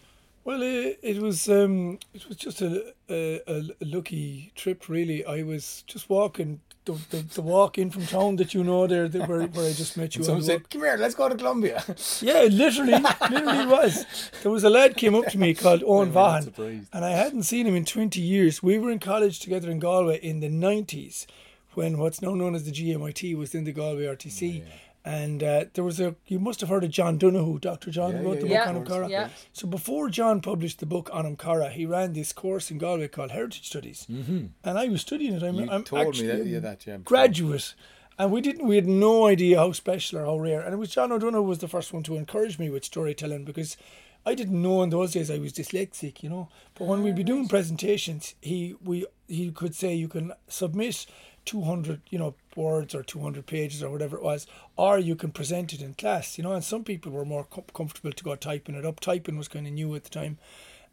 [0.44, 5.24] Well, it, it was um, it was just a, a, a lucky trip, really.
[5.24, 9.08] I was just walking the, the, the walk in from town that you know there,
[9.08, 10.22] that where, where I just met you.
[10.22, 10.70] on Someone said, walk.
[10.70, 11.84] "Come here, let's go to Colombia."
[12.22, 12.92] Yeah, literally,
[13.30, 14.06] literally it was.
[14.42, 17.66] There was a lad came up to me called Owen Vaughan, and I hadn't seen
[17.66, 18.62] him in twenty years.
[18.62, 21.26] We were in college together in Galway in the nineties,
[21.74, 24.62] when what's now known as the GMIT was in the Galway RTC.
[24.64, 24.70] Oh,
[25.06, 27.92] And uh, there was a, you must have heard of John Donohue, Dr.
[27.92, 28.58] John, Yeah, who wrote yeah, the yeah.
[28.64, 29.28] book on Of course, Anam Cara.
[29.28, 29.28] yeah.
[29.52, 33.06] So before John published the book on Anam Cara, he ran this course in Galway
[33.06, 34.06] called Heritage Studies.
[34.10, 34.46] Mm-hmm.
[34.64, 35.44] And I was studying it.
[35.44, 36.96] I'm, You I'm told me actually that, a yeah, that, yeah.
[36.96, 37.04] before.
[37.04, 37.74] graduate.
[38.18, 40.60] And we didn't, we had no idea how special or how rare.
[40.60, 43.76] And it was John O'Donohue was the first one to encourage me with storytelling because
[44.24, 46.48] I didn't know in those days I was dyslexic, you know.
[46.74, 51.06] But when we'd be doing presentations, he we he could say you can submit
[51.46, 55.72] 200, you know, words or 200 pages or whatever it was, or you can present
[55.72, 56.52] it in class, you know.
[56.52, 59.00] And some people were more com- comfortable to go typing it up.
[59.00, 60.36] Typing was kind of new at the time.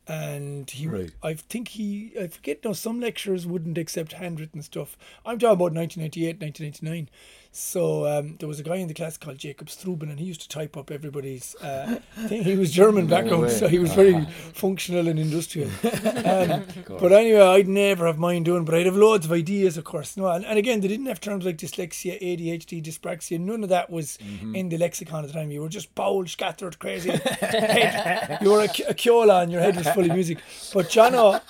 [0.08, 1.12] And he, Right.
[1.22, 4.98] I think he, I forget now, some lecturers wouldn't accept handwritten stuff.
[5.26, 7.10] I'm talking about 1998, 1999.
[7.56, 10.42] So um, there was a guy in the class called Jacob Struben, and he used
[10.42, 12.44] to type up everybody's uh, thing.
[12.44, 13.50] He was German background, way.
[13.50, 15.70] so he was very functional and industrial.
[16.24, 19.84] Um, but anyway, I'd never have mind doing, but I'd have loads of ideas, of
[19.84, 20.16] course.
[20.16, 23.40] No, and, and again, they didn't have terms like dyslexia, ADHD, dyspraxia.
[23.40, 24.18] None of that was
[24.54, 25.52] in the lexicon at the time.
[25.52, 27.12] You were just bowled, scattered, crazy.
[27.12, 28.40] head.
[28.42, 30.40] You were a, a kiola, and your head was full of music.
[30.74, 31.42] But Jono,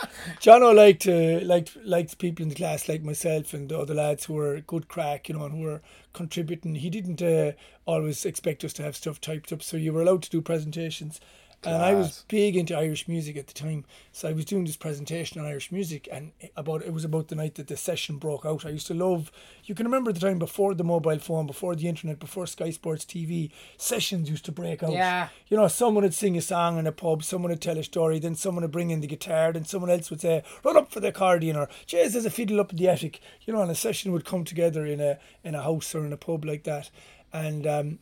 [0.41, 4.25] Jono liked uh, liked liked people in the class like myself and the other lads
[4.25, 5.81] who were good crack, you know, and who were
[6.13, 6.75] contributing.
[6.75, 7.53] He didn't uh,
[7.85, 11.19] always expect us to have stuff typed up, so you were allowed to do presentations.
[11.65, 14.75] And I was big into Irish music at the time, so I was doing this
[14.75, 18.45] presentation on Irish music, and about it was about the night that the session broke
[18.45, 18.65] out.
[18.65, 19.31] I used to love.
[19.63, 23.05] You can remember the time before the mobile phone, before the internet, before Sky Sports
[23.05, 23.51] TV.
[23.77, 24.91] Sessions used to break out.
[24.91, 25.29] Yeah.
[25.47, 28.19] You know, someone would sing a song in a pub, someone would tell a story,
[28.19, 30.99] then someone would bring in the guitar, then someone else would say, "Run up for
[30.99, 33.75] the accordion," or "Jeez, there's a fiddle up in the attic." You know, and a
[33.75, 36.89] session would come together in a in a house or in a pub like that,
[37.31, 37.65] and.
[37.65, 37.99] um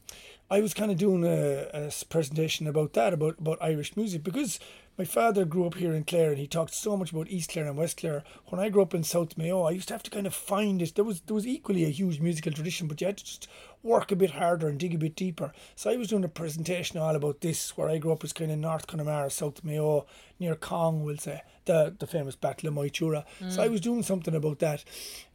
[0.52, 4.60] I was kind of doing a, a presentation about that, about, about Irish music, because
[4.98, 7.68] my father grew up here in Clare and he talked so much about East Clare
[7.68, 8.26] and West Clare.
[8.48, 10.82] When I grew up in South Mayo, I used to have to kind of find
[10.82, 10.96] it.
[10.96, 13.48] There was there was equally a huge musical tradition, but you had to just
[13.82, 15.54] work a bit harder and dig a bit deeper.
[15.78, 18.52] So I was doing a presentation all about this, where I grew up was kind
[18.52, 20.06] of North Connemara, South Mayo,
[20.38, 23.24] near Cong, we'll say, the, the famous Battle of Moytura.
[23.50, 23.72] So I mm.
[23.72, 24.84] was doing something about that.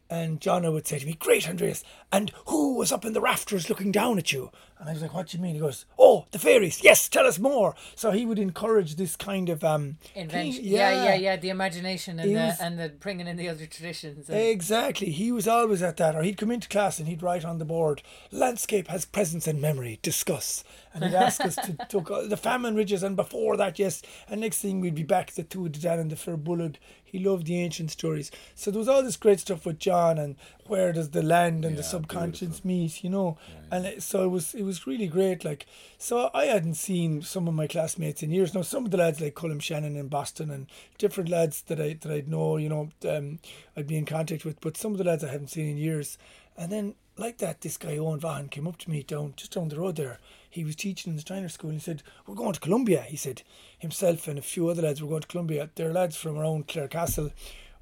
[0.09, 3.69] And Johnna would say to me, Great, Aindrias, and who was up in the rafters
[3.69, 4.53] looking down at you?
[4.79, 5.55] And I was like, What do you mean?
[5.55, 6.83] He goes, Oh, the fairies.
[6.85, 7.75] Yes, tell us more.
[7.95, 10.63] So he would encourage this kind of um Invention.
[10.63, 11.37] thing- Yeah, yeah, yeah.
[11.37, 14.29] The imagination and He the was- and the bringing in the other traditions.
[14.29, 15.11] and- Exactly.
[15.11, 16.15] He was always at that.
[16.15, 19.61] Or he'd come into class and he'd write on the board, landscape has presence and
[19.61, 20.63] memory, discuss.
[20.93, 24.03] And he'd ask us to talk the famine ridges and before that, yes.
[24.29, 26.77] And next thing we'd be back to Tuatha Dé Danann and the Fir Bolg.
[27.05, 28.31] He loved the ancient stories.
[28.55, 30.37] So there was all this great stuff with John and
[30.67, 33.39] where does the land and the Yeah, subconscious meet, you know.
[33.71, 35.45] And it, so it was it was really great.
[35.45, 38.55] Like so I hadn't seen some of my classmates in years.
[38.55, 40.67] Now some of the lads like Colm Shannon in Boston and
[40.99, 43.39] different lads that I that I'd know, you know, um,
[43.77, 46.19] I'd be in contact with, but some of the lads I haven't seen in years.
[46.59, 49.69] And then like that, this guy Owen Vaughan came up to me down just down
[49.69, 50.19] the road there.
[50.51, 53.03] He was teaching in the Steiner School and he said, We're going to Colombia.
[53.03, 53.43] He said
[53.79, 55.71] himself and a few other lads were going to Colombia.
[55.75, 57.33] They're lads from around Clarecastle.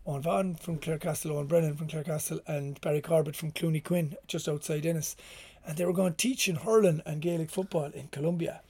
[0.07, 4.49] Owen Vaughan from Clarecastle, Owen Brennan from Clarecastle, and Barry Corbett from Clooney Quin, just
[4.49, 5.17] outside Ennis.
[5.67, 8.61] And they were going to teach in hurling and Gaelic football in Colombia.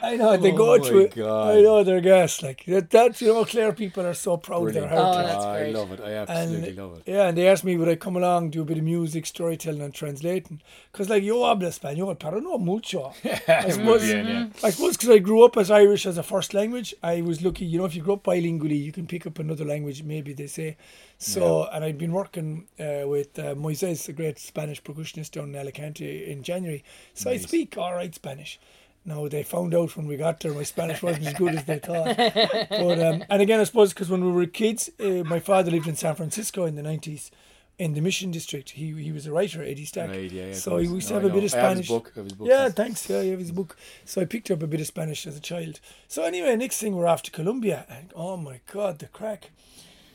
[0.00, 1.14] I know they Oh go to it.
[1.14, 1.56] God.
[1.56, 2.40] I know they're gas.
[2.42, 5.08] Like that, that's you know, Clare people are so proud of their Brilliant.
[5.08, 5.32] Oh, heritage.
[5.32, 6.00] that's I love it.
[6.00, 7.02] I absolutely love it.
[7.06, 9.80] Yeah, and they asked me would I come along, do a bit of music, storytelling,
[9.82, 10.60] and translating.
[10.92, 13.12] Because like yo hablo español, pero no mucho.
[13.48, 14.46] I suppose, Muy bien, yeah.
[14.62, 17.64] I suppose because I grew up as Irish as a first language, I was lucky.
[17.64, 20.04] You know, if you grow up bilingually, you can pick up another language.
[20.04, 20.76] Maybe they say.
[21.20, 25.56] So, and I'd been working uh, with uh, Moises, a great Spanish percussionist down in
[25.56, 26.84] Alicante in January.
[27.14, 28.60] So I speak all right Spanish.
[29.08, 31.78] Now they found out when we got there, my Spanish wasn't as good as they
[31.78, 32.14] thought.
[32.70, 35.88] But um, and again, I suppose because when we were kids, uh, my father lived
[35.88, 37.30] in San Francisco in the nineties,
[37.78, 38.68] in the Mission District.
[38.70, 40.10] He he was a writer, Eddie Stack.
[40.10, 41.46] Right, yeah, yeah, so he used to No, have I a bit know.
[41.46, 41.88] of I have his Spanish.
[41.88, 42.12] book.
[42.14, 42.74] I have his book, Yeah, yes.
[42.74, 43.08] thanks.
[43.10, 43.76] Yeah, you have his book.
[44.04, 45.80] So I picked up a bit of Spanish as a child.
[46.06, 49.50] So anyway, next thing we're off to Colombia, and oh my God, the crack.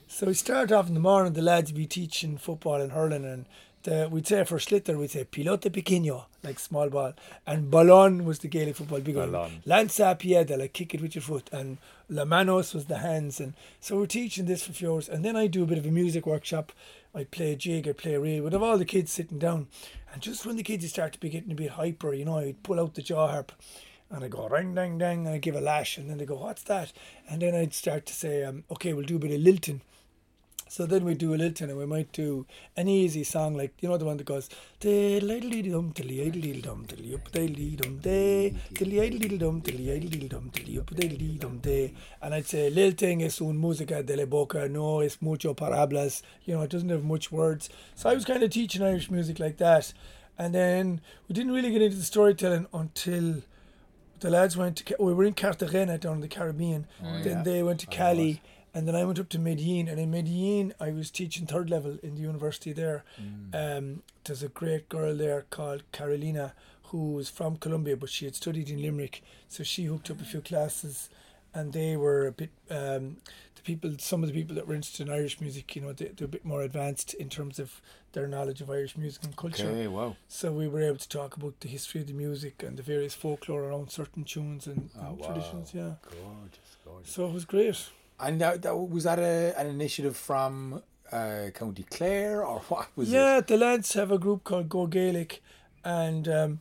[0.07, 1.33] So we start off in the morning.
[1.33, 3.45] The lads be teaching football and hurling, and
[3.83, 7.13] the, we'd say for sliotar we'd say pilote pequeño, like small ball,
[7.45, 9.31] and balón was the Gaelic football big one.
[9.31, 9.51] Balón.
[9.65, 11.77] Lanza a piedra, like kick it with your foot, and
[12.09, 15.23] la manos was the hands, and so we're teaching this for a few hours, and
[15.23, 16.71] then I do a bit of a music workshop.
[17.15, 18.43] I play a jig, I play a reel.
[18.43, 19.67] We'd have all the kids sitting down,
[20.11, 22.63] and just when the kids start to be getting a bit hyper, you know, I'd
[22.63, 23.51] pull out the jaw harp.
[24.09, 26.35] And I go ring dang dang and I give a lash and then they go,
[26.35, 26.93] What's that?
[27.27, 29.81] And then I'd start to say, um, okay, we'll do a bit of lilting.
[30.73, 33.87] So then we do a lilting and we might do an easy song like you
[33.87, 35.19] know the one that goes dum
[41.37, 41.89] dum dum
[42.23, 46.23] and I'd say little thing es un música de la boca no es mucho palabras
[46.43, 47.69] you know it doesn't have much words.
[47.93, 49.93] So I was kind of teaching Irish music like that.
[50.39, 53.43] And then we didn't really get into the storytelling until
[54.21, 56.87] the lads went to we were in Cartagena down in the Caribbean.
[57.03, 57.43] Oh, then yeah.
[57.43, 58.41] they went to Cali
[58.73, 61.97] and then I went up to Medellin and in Medellin I was teaching third level
[62.03, 63.03] in the university there
[63.53, 66.53] um, there's a great girl there called Carolina
[66.85, 70.25] who was from Colombia but she had studied in Limerick so she hooked up a
[70.25, 71.09] few classes
[71.53, 73.17] and they were a bit um,
[73.55, 76.05] the people some of the people that were interested in Irish music you know they,
[76.07, 77.79] they're a bit more advanced in terms of
[78.13, 80.15] their knowledge of Irish music and culture Okay, wow.
[80.27, 83.13] so we were able to talk about the history of the music and the various
[83.15, 85.27] folklore around certain tunes and, Oh, and wow.
[85.27, 85.73] traditions.
[85.73, 87.11] Yeah, Gorgeous, gorgeous.
[87.11, 87.89] so it was great.
[88.19, 93.09] And that, that was that a, an initiative from uh, County Clare or what was
[93.09, 93.47] yeah, it?
[93.47, 95.41] the lads have a group called Go Gaelic,
[95.83, 96.59] and um,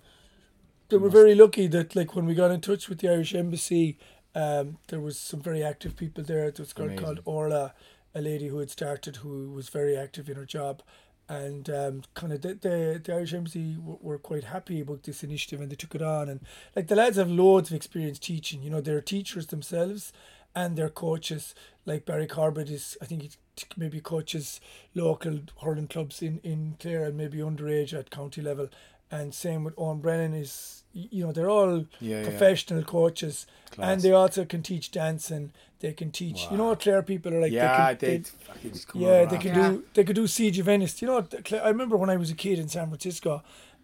[0.89, 3.99] they were very lucky that like when we got in touch with the Irish Embassy,
[4.35, 6.51] um, there was some very active people there.
[6.51, 7.75] There was a girl called Orla,
[8.15, 10.83] a lady who had started who was very active in her job.
[11.29, 15.23] And um, kind of the, the, the Irish Embassy w- were quite happy about this
[15.23, 16.29] initiative and they took it on.
[16.29, 16.41] And
[16.77, 18.63] like the lads have loads of experience teaching.
[18.63, 20.13] You know, they're teachers themselves
[20.55, 21.55] and they're coaches.
[21.87, 23.31] Like Barry Corbett is, I think he
[23.77, 24.61] maybe coaches
[24.95, 28.69] local hurling clubs in, in Clare and maybe underage at county level.
[29.11, 32.25] and same with Owen Brennan is you know they're all Yeah, yeah.
[32.25, 33.89] professional coaches, Class.
[33.93, 35.53] and they also can teach dancing.
[35.81, 36.47] They can teach.
[36.51, 37.53] You know what Clare people are like.
[37.53, 39.39] yeah, they they, can, fucking just come yeah, they after.
[39.39, 39.69] can Yeah.
[39.71, 39.85] do.
[39.95, 41.03] They could do Siege of Ennis.
[41.03, 43.43] You know, what, I remember when I was a kid in San Francisco,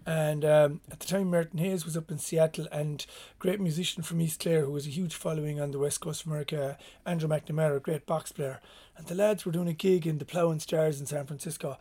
[0.08, 3.04] and um, at the time Martin Hayes was up in Seattle, and
[3.38, 6.28] great musician from East Clare who was a huge following on the west coast of
[6.28, 8.62] America, Andrew McNamara, great box player,
[8.96, 11.76] and the lads were doing a gig in the Plough and Stars in San Francisco,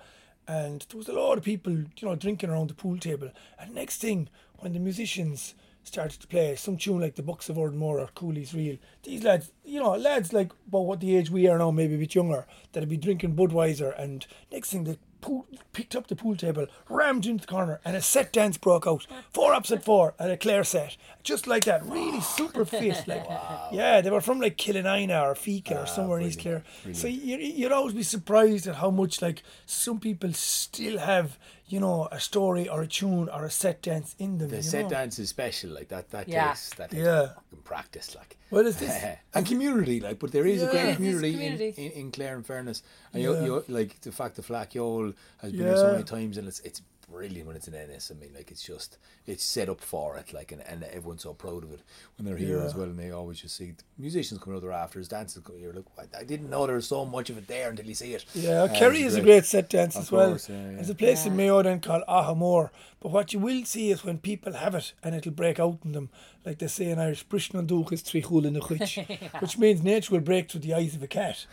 [0.45, 3.73] and there was a lot of people, you know, drinking around the pool table, and
[3.73, 5.55] next thing when the musicians
[5.85, 8.77] started to play some tune like the Bucks of Oranmore or Cooley's Reel.
[9.03, 11.97] These lads, you know, lads like about what the age we are now, maybe a
[11.97, 16.35] bit younger, that'd be drinking Budweiser, and next thing they pool, picked up the pool
[16.35, 19.05] table, rammed into the corner, and a set dance broke out.
[19.31, 21.85] Four ups at four, and a Clare set, just like that.
[21.85, 23.25] Really super fit, like
[23.71, 26.63] yeah, they were from like Killanena or Feakle or ah, somewhere in East Clare.
[26.93, 31.37] So you, you'd always be surprised at how much like some people still have,
[31.69, 34.49] you know, a story or a tune or a set dance in them.
[34.49, 34.89] The you set know?
[34.89, 36.09] dance is special, like that.
[36.11, 36.47] That Yeah.
[36.47, 37.27] takes that takes Yeah.
[37.33, 38.37] fucking practice, like.
[38.51, 39.17] Well, it's this.
[39.33, 41.73] and community, like, but there is a great It is community, community.
[41.77, 43.31] In, in, in Clare, in fairness, and Yeah.
[43.41, 46.47] you, you like the fact the Fleadh Cheoil has been there so many times, and
[46.47, 48.11] it's it's brilliant when it's an Ennis.
[48.11, 51.33] I mean, like it's just it's set up for it, like, and, and everyone's so
[51.33, 51.81] proud of it
[52.17, 52.63] when they're here Yeah.
[52.65, 55.43] as well, and they always just see the musicians coming out their afters, dancing.
[55.59, 56.07] You're like, "What?
[56.17, 58.25] I didn't know there was so much of it there until you see it.
[58.33, 60.29] Yeah, Um, Kerry is a great set dance Of as well.
[60.49, 60.75] yeah, yeah.
[60.75, 61.37] There's a place in Yeah.
[61.37, 62.69] Mayo then called Ahamore.
[62.99, 65.91] But what you will see is when people have it and it'll break out in
[65.91, 66.09] them,
[66.45, 69.07] like they say in Irish, Brishnan Duch is Trichul in the Chwich,
[69.41, 71.45] which means nature will break through the eyes of a cat.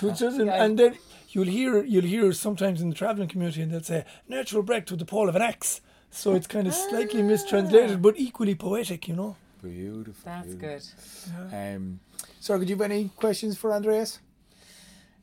[0.00, 0.96] So it doesn't- and then
[1.36, 4.88] you'll hear you'll hear sometimes in the travelling community and they'll say, nature will break
[4.88, 5.82] through the pole of an axe.
[6.10, 9.36] So it's kind of slightly mistranslated, but equally poetic, you know.
[9.62, 10.14] Beautiful.
[10.24, 11.32] That's beautiful.
[11.50, 11.54] good.
[11.54, 12.00] Um,
[12.40, 14.18] sorry, could you have any questions for Aindrias?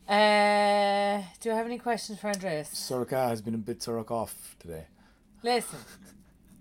[0.07, 2.69] Uh, do I have any questions for Aindrias?
[2.75, 4.85] Sorcha has been a bit Sorok off today.
[5.41, 5.79] Listen,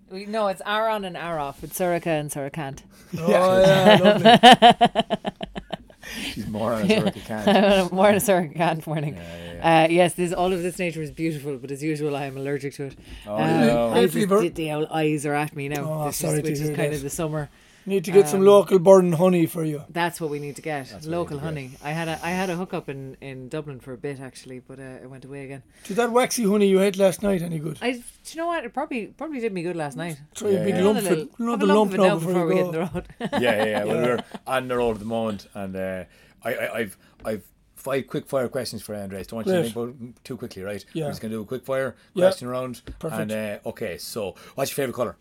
[0.09, 1.63] we no, it's Aron and Aroff.
[1.63, 2.79] It's Soroka and Sorokant.
[3.19, 5.59] Oh, yeah, lovely.
[6.21, 7.89] She's more on a Sorcha can.
[7.91, 9.15] More than Sorokant morning.
[9.15, 12.25] Yeah, yeah, Uh, yes, this all of this nature is beautiful, but as usual, I
[12.25, 12.95] am allergic to it.
[13.27, 13.89] Oh, Um, no.
[13.91, 15.83] I Hay just- the, the old eyes are at me now.
[15.89, 16.97] Oh, this is- sorry to which is hear kind that.
[16.97, 17.49] of the summer.
[17.85, 19.83] Need to get some Um, local burn honey for you.
[19.89, 20.89] That's what we need to get.
[20.91, 21.71] what Local we need honey.
[21.83, 24.79] I had a I had a hookup in, in Dublin for a bit actually, but
[24.79, 25.63] uh, it went away again.
[25.83, 27.77] Did that waxy honey you had last night any good?
[27.81, 28.63] I do you know what?
[28.63, 30.17] It probably probably did me good last night.
[30.33, 30.83] Try Yeah, a big yeah.
[30.83, 32.55] lump, Have a little- another have a lump of it now now before, before we
[32.55, 32.67] you get go.
[32.67, 33.07] in the road.
[33.19, 33.83] yeah, yeah, yeah.
[33.83, 34.01] Well, Yeah.
[34.05, 36.03] we're on the road at the moment, and uh,
[36.43, 37.43] I, I, I've, I've
[37.75, 39.27] five quick fire questions for Aindrias.
[39.27, 40.85] Don't want you to think about too quickly, right?
[40.93, 41.05] Yeah.
[41.05, 42.25] We're just gonna do a quick fire Yeah.
[42.27, 42.81] question round.
[42.99, 43.21] Perfect.
[43.21, 43.31] And
[43.65, 45.17] uh, okay, so what's your favorite color?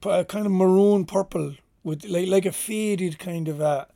[0.00, 1.54] P- uh, kind of maroon purple
[1.86, 3.86] with like like a faded kind of a.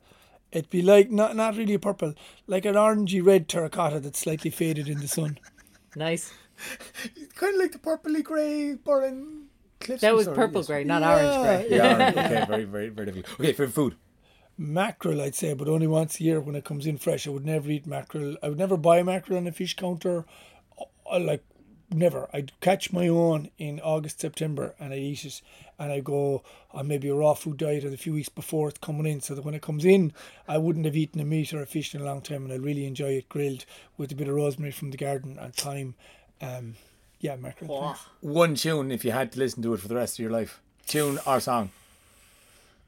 [0.51, 2.13] it'd be like not not really a purple,
[2.47, 5.37] like an orangey red terracotta that's slightly faded in the sun.
[5.95, 6.31] nice.
[7.35, 9.47] Kind of like the purpley grey burning
[9.79, 10.01] cliffs.
[10.01, 11.15] That was purple grey, not Yeah.
[11.15, 11.77] orange grey.
[11.77, 12.17] Yeah, orange.
[12.25, 13.39] okay, very, very, very difficult.
[13.39, 13.95] Okay, for food.
[14.57, 17.25] Mackerel, I'd say, but only once a year when it comes in fresh.
[17.27, 18.37] I would never eat mackerel.
[18.43, 20.25] I would never buy mackerel on a fish counter.
[21.11, 21.43] I like
[21.93, 22.29] never.
[22.33, 25.41] I'd catch my own in August, September, and I eat it.
[25.79, 29.05] And I go on maybe a raw food diet a few weeks before it's coming
[29.05, 30.13] in, so that when it comes in,
[30.47, 32.57] I wouldn't have eaten a meat or a fish in a long time, and I
[32.57, 33.65] really enjoy it grilled
[33.97, 35.95] with a bit of rosemary from the garden and thyme.
[36.41, 36.75] Um,
[37.19, 37.81] yeah, mackerel.
[37.81, 38.01] thanks.
[38.21, 40.61] One tune, if you had to listen to it for the rest of your life.
[40.87, 41.71] Tune or song.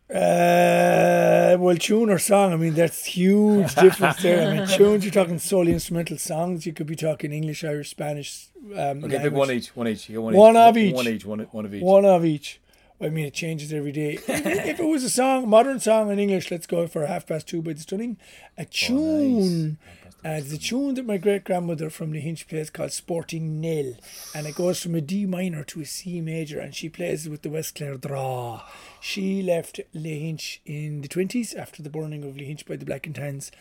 [0.09, 4.47] Uh, well, tune or song, I mean, that's huge difference there.
[4.49, 6.65] I mean, tunes, you're talking solely instrumental songs.
[6.65, 8.47] You could be talking English, Irish, Spanish.
[8.75, 9.75] Um, Okay, pick one each.
[9.75, 10.09] One each.
[10.09, 10.59] One, One each.
[10.59, 10.95] of each.
[10.95, 11.25] One each.
[11.25, 11.83] One, one of each.
[11.83, 12.59] One of each.
[13.01, 14.13] I mean, it changes every day.
[14.13, 17.47] if, if it was a song, modern song in English, let's go for half past
[17.47, 18.17] two by the stunning.
[18.57, 19.77] A tune.
[20.25, 23.95] Uh, it's a tune that my great grandmother from Lahinch plays called Sporting Nell.
[24.33, 26.59] And it goes from a D minor to a C major.
[26.59, 28.61] And she plays it with the West Clare Draw.
[29.01, 33.15] She left Lahinch in the 20s after the burning of Lahinch by the Black and
[33.15, 33.51] Tans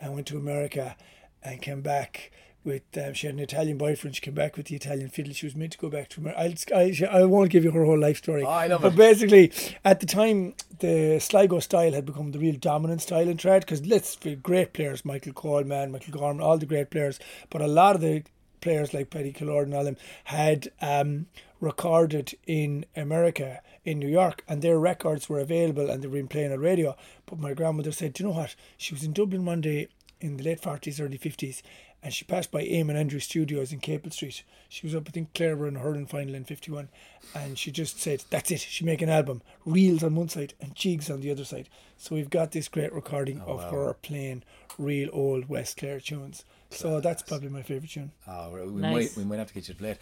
[0.00, 0.96] and went to America
[1.42, 2.30] and came back
[2.64, 4.14] with um, she had an Italian boyfriend.
[4.16, 5.32] She came back with the Italian fiddle.
[5.32, 6.40] She was meant to go back to America.
[6.74, 8.44] I'll, I, I won't give you her whole life story.
[8.44, 8.96] Oh, I love but it.
[8.96, 9.52] basically,
[9.84, 13.84] at the time, the Sligo style had become the real dominant style in trad because
[13.86, 17.18] let's be great players, Michael Coleman, Michael Gorman, all the great players.
[17.50, 18.22] But a lot of the
[18.60, 21.26] players like Paddy Killoran and all them had um,
[21.60, 26.28] recorded in America, in New York, and their records were available and they were being
[26.28, 26.96] playing on radio.
[27.26, 28.54] But my grandmother said, Do you know what?
[28.78, 29.88] She was in Dublin one day
[30.22, 31.62] in the late 40s, early 50s,
[32.02, 34.42] and she passed by Eamonn Andrews Studios in Capel Street.
[34.68, 36.88] She was up, I think, Clare were in a hurling final in 51,
[37.34, 40.74] and she just said, That's it, she make an album, reels on one side and
[40.74, 41.68] jigs on the other side.
[41.96, 44.42] So we've got this great recording of her playing
[44.78, 46.44] real old West Clare tunes.
[46.70, 48.12] So that's probably my favourite tune.
[48.26, 48.92] Oh, we, we Nice.
[48.92, 50.00] might we might have to get you to play it.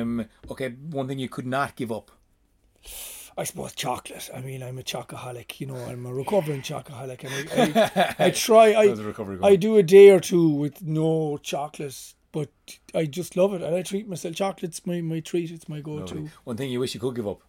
[0.00, 2.10] Um, okay, one thing you could not give up.
[3.36, 4.28] I suppose chocolate.
[4.34, 5.58] I mean, I'm a chocoholic.
[5.60, 7.50] You know, I'm a recovering chocoholic, and
[7.96, 8.72] I, I, I try.
[8.72, 8.94] I,
[9.46, 12.50] I do a day or two with no chocolate, but
[12.94, 14.34] I just love it, and I treat myself.
[14.34, 15.50] Chocolate's my, my treat.
[15.50, 16.14] It's my go-to.
[16.14, 16.30] Lovely.
[16.44, 17.40] One thing you wish you could give up.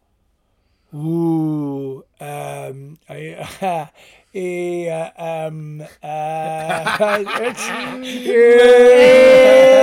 [0.95, 3.89] Ooh, um, I,
[4.36, 7.17] eh, uh, um, uh,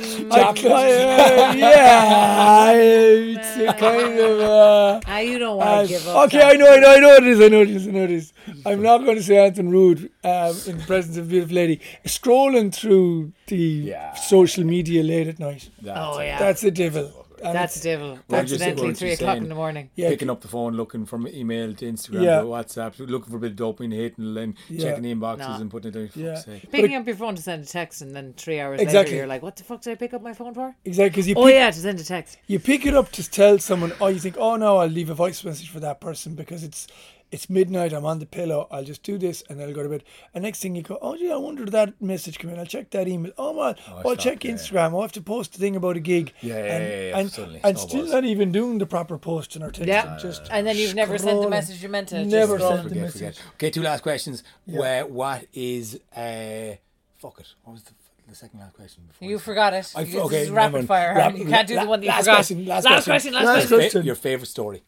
[0.00, 5.88] it's, yeah, chocolate, yeah, it's a kind of, uh, Ah, you don't want uh, to
[5.88, 6.26] give up.
[6.26, 8.04] okay, I know, I know, I know it is, I know it is, I know
[8.04, 8.32] it is.
[8.66, 11.80] I'm not going to say anything rude um, in the presence of a beautiful lady.
[12.04, 14.14] Scrolling through the Yeah.
[14.14, 16.26] social media late at night, That's Oh, it.
[16.26, 16.38] yeah.
[16.38, 17.26] that's the devil.
[17.44, 18.08] And That's the devil.
[18.28, 19.90] Weren't Accidentally, three o'clock saying- in the morning.
[19.94, 20.08] Yeah.
[20.10, 22.40] Picking up the phone, looking from email to Instagram Yeah.
[22.40, 24.82] to WhatsApp, looking for a bit of dopamine, hitting and Yeah.
[24.90, 25.54] checking the inboxes No.
[25.60, 26.10] and putting it down.
[26.14, 26.34] Yeah.
[26.34, 26.70] Fuck's sake.
[26.70, 29.12] Picking up your phone to send a text, and then three hours Exactly.
[29.12, 31.28] later, you're like, "What the fuck did I pick up my phone for?" Exactly, because
[31.28, 32.38] you Oh yeah, to send a text.
[32.46, 35.14] you pick it up to tell someone, oh, you think, oh no, I'll leave a
[35.14, 36.86] voice message for that person because it's
[37.30, 39.88] it's midnight, I'm on the pillow, I'll just do this and then I'll go to
[39.88, 40.04] bed.
[40.34, 42.58] And next thing you go, oh yeah, I wonder did that message come in.
[42.58, 43.32] I'll check that email.
[43.36, 44.52] Oh man, Oh, I'll stop, check yeah.
[44.52, 44.92] Instagram.
[44.94, 46.32] I'll have to post a thing about a gig.
[46.40, 49.62] Yeah, yeah, and, yeah, yeah, and, suddenly and still not even doing the proper posting
[49.62, 49.86] or texting.
[49.88, 52.24] Yeah, Just and then you've never sent the message you meant to.
[52.24, 52.70] Never scroll.
[52.72, 53.36] sent the Forget, message.
[53.36, 53.42] forget.
[53.54, 54.42] Okay, two last questions.
[54.66, 56.76] Where what is uh
[57.18, 57.46] fuck it.
[57.64, 57.92] What was the,
[58.28, 59.28] the second last question before?
[59.28, 59.92] You I- forgot it.
[59.96, 61.14] I- This okay, is rapid fire.
[61.16, 62.34] Rap- you can't do la- the one that you last forgot.
[62.36, 63.10] question, last last question.
[63.12, 63.32] question.
[63.34, 63.68] Last Last question.
[63.68, 64.04] Fa- question.
[64.06, 64.82] your favorite story.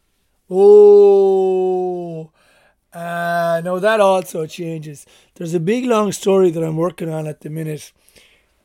[0.51, 2.32] Oh,
[2.92, 5.07] uh, no, that also changes.
[5.36, 7.92] There's a big long story that I'm working on at the minute.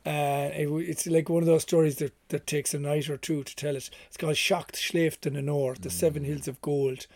[0.04, 3.44] Uh, it, it's like one of those stories that, that takes a night or two
[3.44, 3.90] to tell it.
[4.08, 7.06] It's called Shocked Schleeft in the North, the Seven Hills of Gold.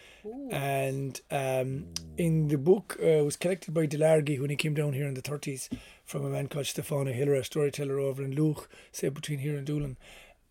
[0.51, 4.93] And um, in the book, uh, it was collected by Delargy when he came down
[4.93, 5.69] here in the 30s
[6.05, 9.57] from a man called Stiofán Ó hEalaoire, a storyteller over in Luogh, say between here
[9.57, 9.97] and Doolin.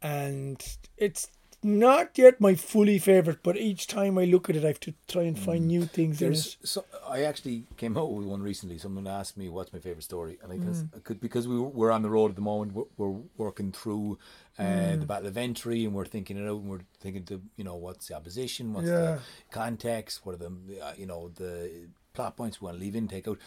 [0.01, 0.65] And
[0.97, 1.29] it's
[1.61, 4.93] not yet my fully favourite, but each time I look at it, I have to
[5.07, 6.67] try and find new things in There's it.
[6.67, 8.77] so I actually came out with one recently.
[8.77, 10.95] Someone asked me what's my favorite story, and I guess Mm.
[10.95, 12.73] I could because we were, we're on the road at the moment.
[12.73, 14.17] We're, we're working through
[14.57, 14.99] uh, Mm.
[15.01, 16.61] the Battle of Ventry, and we're thinking it out.
[16.61, 18.99] And we're thinking to you know what's the opposition, what's Yeah.
[19.17, 19.19] the
[19.51, 20.51] context, what are the
[20.81, 23.37] uh, you know the plot points we want to leave in, take out.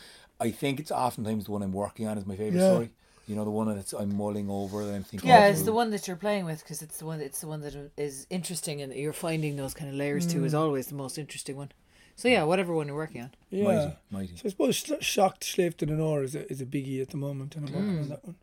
[0.41, 2.69] I think it's oftentimes the one I'm working on is my favorite Yeah.
[2.69, 2.91] story.
[3.27, 5.29] You know the one that I'm mulling over that I'm thinking.
[5.29, 7.21] Yeah, it's the one that you're playing with because it's the one.
[7.21, 10.55] It's the one that is interesting and you're finding those kind of layers to is
[10.55, 11.71] always the most interesting one.
[12.17, 13.31] So yeah, whatever one you're working on.
[13.51, 13.65] Yeah.
[13.65, 14.37] Mighty, mighty.
[14.37, 17.11] So I suppose sh- Shocked Schleeft in the North is a, is a biggie at
[17.11, 18.35] the moment, and I'm working on that one.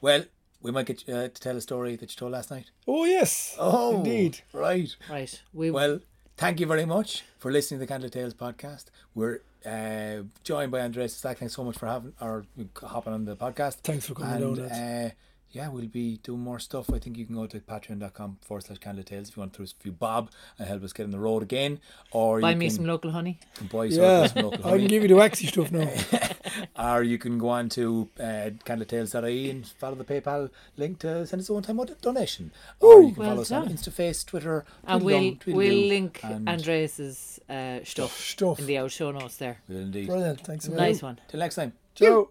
[0.00, 0.24] Well,
[0.60, 2.70] we might get uh, to tell a story that you told last night.
[2.86, 3.56] Oh, yes.
[3.58, 4.40] Oh, Indeed.
[4.52, 4.94] right.
[5.10, 5.42] Right.
[5.52, 6.00] We Well,
[6.36, 8.86] thank you very much for listening to the Candlelit Tales podcast.
[9.14, 11.38] We're uh, joined by Aindrias Staic.
[11.38, 12.44] Thanks so much for having or
[12.82, 13.76] hopping on the podcast.
[13.76, 15.10] Thanks for coming and, down, uh,
[15.52, 16.90] yeah, we'll be doing more stuff.
[16.92, 19.56] I think you can go to patreon.com forward slash candle tales if you want to
[19.58, 21.78] throw us a few bob and help us get on the road again.
[22.10, 23.38] Or buy you me can some local honey.
[23.70, 25.90] buy Yeah, some local I can give you the waxy stuff now.
[26.96, 31.40] or you can go on to uh, candletales.ie and follow the PayPal link to send
[31.40, 32.50] us a one-time donation.
[32.80, 33.74] Or you can Well follow us on done.
[33.76, 38.58] Instaface, Twitter, And we'll Tweedledoo, we'll link and Aindrias's uh, stuff, Stuff.
[38.58, 39.60] in the out show notes there.
[39.68, 40.06] We'll indeed.
[40.06, 40.40] Brilliant.
[40.40, 40.72] Thanks a.
[40.72, 41.18] Nice one.
[41.28, 41.72] Till next time.
[41.94, 42.28] Ciao.